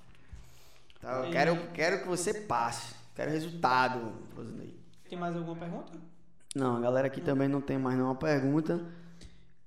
[1.00, 1.24] Tá?
[1.24, 2.94] Eu quero, eu quero que você passe.
[3.14, 4.74] Quero resultado, Josinei.
[5.08, 5.92] Tem mais alguma pergunta?
[6.54, 8.84] Não, a galera aqui também não tem mais nenhuma pergunta.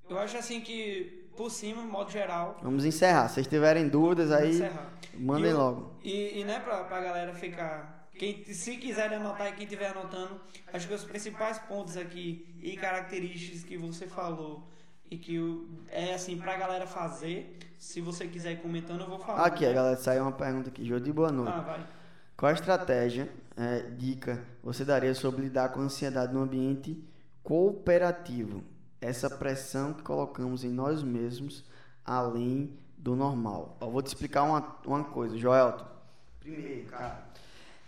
[0.10, 3.28] Eu acho assim que, por cima, de modo geral, Vamos encerrar.
[3.30, 4.92] Se vocês tiverem dúvidas aí, encerrar.
[5.14, 5.92] mandem E logo.
[6.04, 8.10] E, e né, pra, pra galera ficar.
[8.18, 10.42] Quem, se quiserem anotar e quem estiver anotando,
[10.74, 14.68] acho que os principais pontos aqui e características que você falou
[15.10, 15.40] e que
[15.90, 19.46] é assim pra galera fazer, se você quiser ir comentando, eu vou falar.
[19.46, 19.76] Aqui, a né?
[19.76, 20.84] galera, saiu uma pergunta aqui.
[20.84, 21.54] Jodi, boa noite.
[21.54, 21.86] Ah, vai.
[22.36, 27.00] Qual estratégia, é, dica, você daria sobre lidar com a ansiedade no ambiente
[27.44, 28.64] cooperativo?
[29.00, 31.64] Essa pressão que colocamos em nós mesmos,
[32.06, 33.78] além do normal.
[33.80, 35.86] Eu vou te explicar uma, uma coisa, Joelton.
[36.40, 37.24] Primeiro, cara,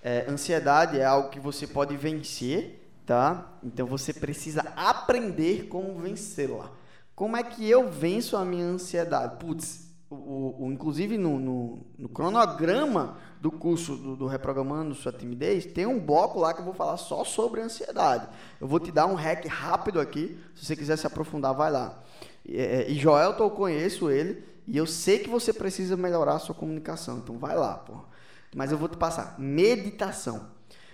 [0.04, 3.54] é, ansiedade é algo que você pode vencer, tá?
[3.64, 6.70] Então você precisa aprender como vencê-la.
[7.16, 9.38] Como é que eu venço a minha ansiedade?
[9.38, 15.12] Putz, o, o- o- inclusive no, no- no cronograma do curso do, do Reprogramando Sua
[15.12, 18.28] Timidez, tem um bloco lá que eu vou falar só sobre ansiedade.
[18.60, 22.00] Eu vou te dar um hack rápido aqui, se você quiser se aprofundar, vai lá.
[22.46, 26.40] E, é, e Joelton, eu conheço ele, e eu sei que você precisa melhorar a
[26.40, 27.94] sua comunicação, então vai lá, pô.
[28.56, 30.48] Mas eu vou te passar meditação.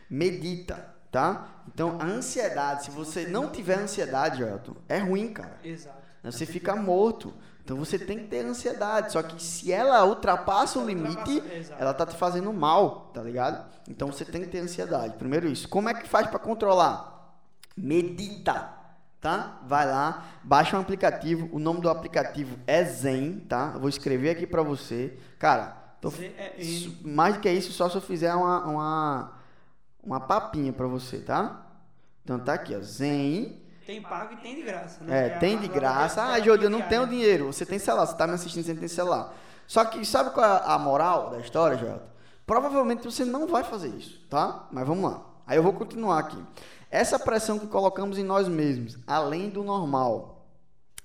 [0.09, 1.63] Medita, tá?
[1.67, 5.59] Então, a ansiedade, se você não tiver ansiedade, Joelton, é ruim, cara.
[5.63, 6.05] Exato.
[6.23, 7.33] Você fica morto.
[7.65, 9.11] Então você tem que ter ansiedade.
[9.11, 11.41] Só que se ela ultrapassa o limite,
[11.79, 13.65] ela tá te fazendo mal, tá ligado?
[13.89, 15.15] Então você tem que ter ansiedade.
[15.17, 15.67] Primeiro isso.
[15.67, 17.33] Como é que faz para controlar?
[17.75, 18.69] Medita,
[19.19, 19.59] tá?
[19.67, 21.49] Vai lá, baixa um aplicativo.
[21.51, 23.71] O nome do aplicativo é Zen, tá?
[23.73, 25.17] Eu vou escrever aqui para você.
[25.39, 26.09] Cara, tô
[26.57, 29.33] isso- mais do que isso, só se eu fizer uma uma,
[30.03, 31.65] uma papinha para você, tá?
[32.23, 35.27] Então tá aqui, ó, Zen Tem pago e tem de graça, né?
[35.27, 36.25] é, Que tem de graça.
[36.25, 37.45] Ah, é Jodi, eu não tenho dinheiro.
[37.47, 39.33] Você tem celular, você tá me assistindo, você tem celular.
[39.67, 42.03] Só que sabe qual é a moral da história, Jota?
[42.45, 44.67] Provavelmente você não vai fazer isso, tá?
[44.71, 45.23] Mas vamos lá.
[45.45, 46.37] Aí eu vou continuar aqui.
[46.89, 50.47] Essa pressão que colocamos em nós mesmos, além do normal.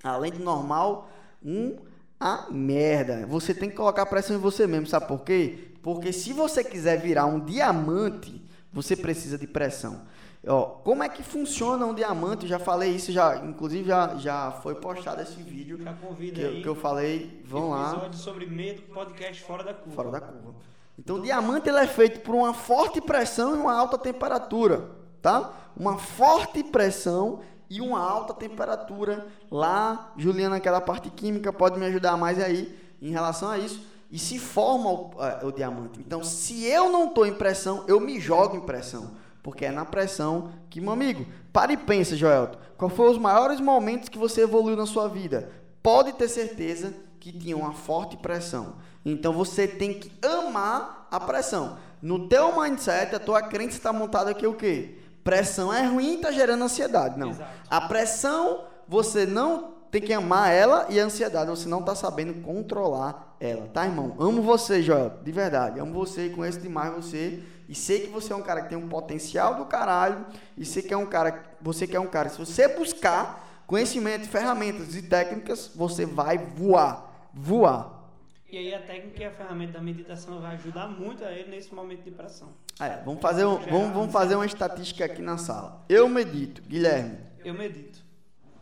[0.03, 1.11] Além do normal,
[1.43, 1.79] um
[2.19, 3.27] a merda.
[3.27, 5.73] Você tem que colocar pressão em você mesmo, sabe por quê?
[5.83, 10.03] Porque se você quiser virar um diamante, você precisa de pressão.
[10.47, 12.45] Ó, como é que funciona um diamante?
[12.45, 16.41] Eu já falei isso, já, inclusive já, já foi postado esse vídeo Já convida que,
[16.43, 16.63] eu- aí.
[16.63, 17.43] que eu falei.
[17.45, 19.95] Vão lá, Episódio sobre medo, podcast fora da curva.
[19.95, 20.55] fora da curva.
[20.99, 25.53] Então, o diamante ele é feito por uma forte pressão e uma alta temperatura, tá?
[25.77, 29.27] Uma forte pressão e uma alta temperatura.
[29.51, 33.81] Lá, Juliana, aquela parte química, pode me ajudar mais aí em relação a isso.
[34.11, 36.01] E se forma o, eh, o diamante.
[36.01, 39.13] Então, se eu não estou em pressão, eu me jogo em pressão.
[39.51, 42.57] Porque é na pressão que, meu amigo, para e pensa, Joelto.
[42.79, 45.51] Qual foram os maiores momentos que você evoluiu na sua vida?
[45.83, 48.77] Pode ter certeza que tinha uma forte pressão.
[49.05, 51.77] Então você tem que amar a pressão.
[52.01, 54.99] No teu mindset, a tua crença está montada aqui o quê?
[55.25, 57.19] Pressão é ruim e está gerando ansiedade.
[57.19, 57.31] Não.
[57.31, 57.51] Exato.
[57.69, 62.41] A pressão, você não tem que amar ela e a ansiedade, você não está sabendo
[62.43, 64.15] controlar ela, tá, irmão?
[64.21, 65.81] Amo você, Joel, de verdade.
[65.81, 67.43] Amo você e conheço demais você.
[67.71, 70.27] E sei que você é um cara que tem um potencial do caralho.
[70.59, 74.29] E sei que é um cara, você que é um cara, se você buscar conhecimento,
[74.29, 77.31] ferramentas e técnicas, você vai voar.
[77.33, 78.11] Voar.
[78.51, 81.73] E aí a técnica e a ferramenta da meditação vai ajudar muito a ele nesse
[81.73, 82.49] momento de pressão.
[82.81, 85.85] É, vamos fazer, um, vamos, vamos fazer uma estatística aqui na sala.
[85.89, 88.01] Eu medito, Guilherme, Eu medito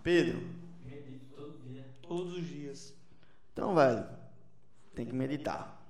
[0.02, 0.42] Pedro.
[0.84, 1.86] Medito todo dia.
[2.02, 2.92] todos os dias.
[3.54, 4.04] Então, velho,
[4.94, 5.82] tem que meditar.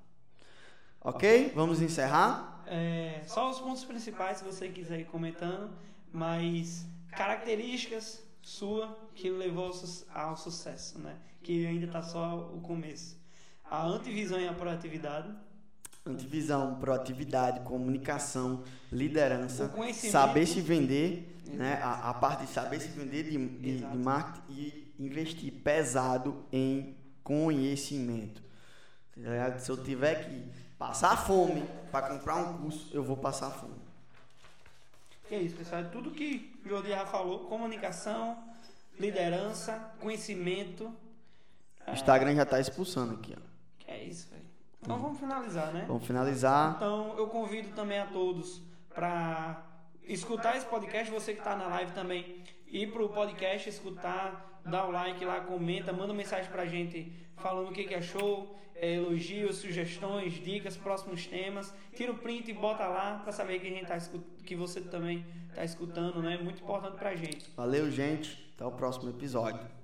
[1.01, 1.51] Ok?
[1.57, 2.58] Vamos encerrar?
[2.71, 5.71] É, só os pontos principais, se você quiser ir comentando,
[6.13, 11.17] mas características sua que levou ao, su- ao sucesso, né?
[11.43, 13.17] Que ainda está só o começo.
[13.71, 15.29] A antivisão e a proatividade,
[16.07, 19.69] Antivisão, proatividade, comunicação, liderança,
[20.11, 21.75] saber se vender, né?
[21.83, 26.97] A, a parte de saber se vender de, de, de marketing e investir pesado em
[27.23, 28.43] conhecimento.
[29.23, 29.59] Tá?
[29.59, 33.75] Se eu tiver que passar fome para comprar um curso, eu vou passar fome.
[35.31, 35.83] é isso, pessoal.
[35.83, 38.39] É tudo que o Jordi já falou: comunicação,
[38.99, 40.93] liderança, conhecimento.
[41.87, 43.41] O Instagram já tá expulsando aqui, ó.
[43.79, 44.45] Que é isso, velho.
[44.81, 45.85] Então vamos finalizar, né?
[45.89, 46.75] Vamos finalizar.
[46.77, 48.63] Então eu convido também a todos
[48.95, 49.63] para
[50.05, 54.91] escutar esse podcast, você que está na live também, ir pro podcast, escutar, dá o
[54.91, 60.35] like lá, comenta, manda mensagem pra gente falando o que, que achou, é, elogios, sugestões,
[60.35, 61.75] dicas, próximos temas.
[61.95, 63.99] Tira o print e bota lá para saber que a gente tá
[64.45, 66.39] que você também está escutando, né?
[66.39, 67.51] Muito importante pra gente.
[67.57, 68.51] Valeu, gente.
[68.55, 69.78] Até o próximo episódio.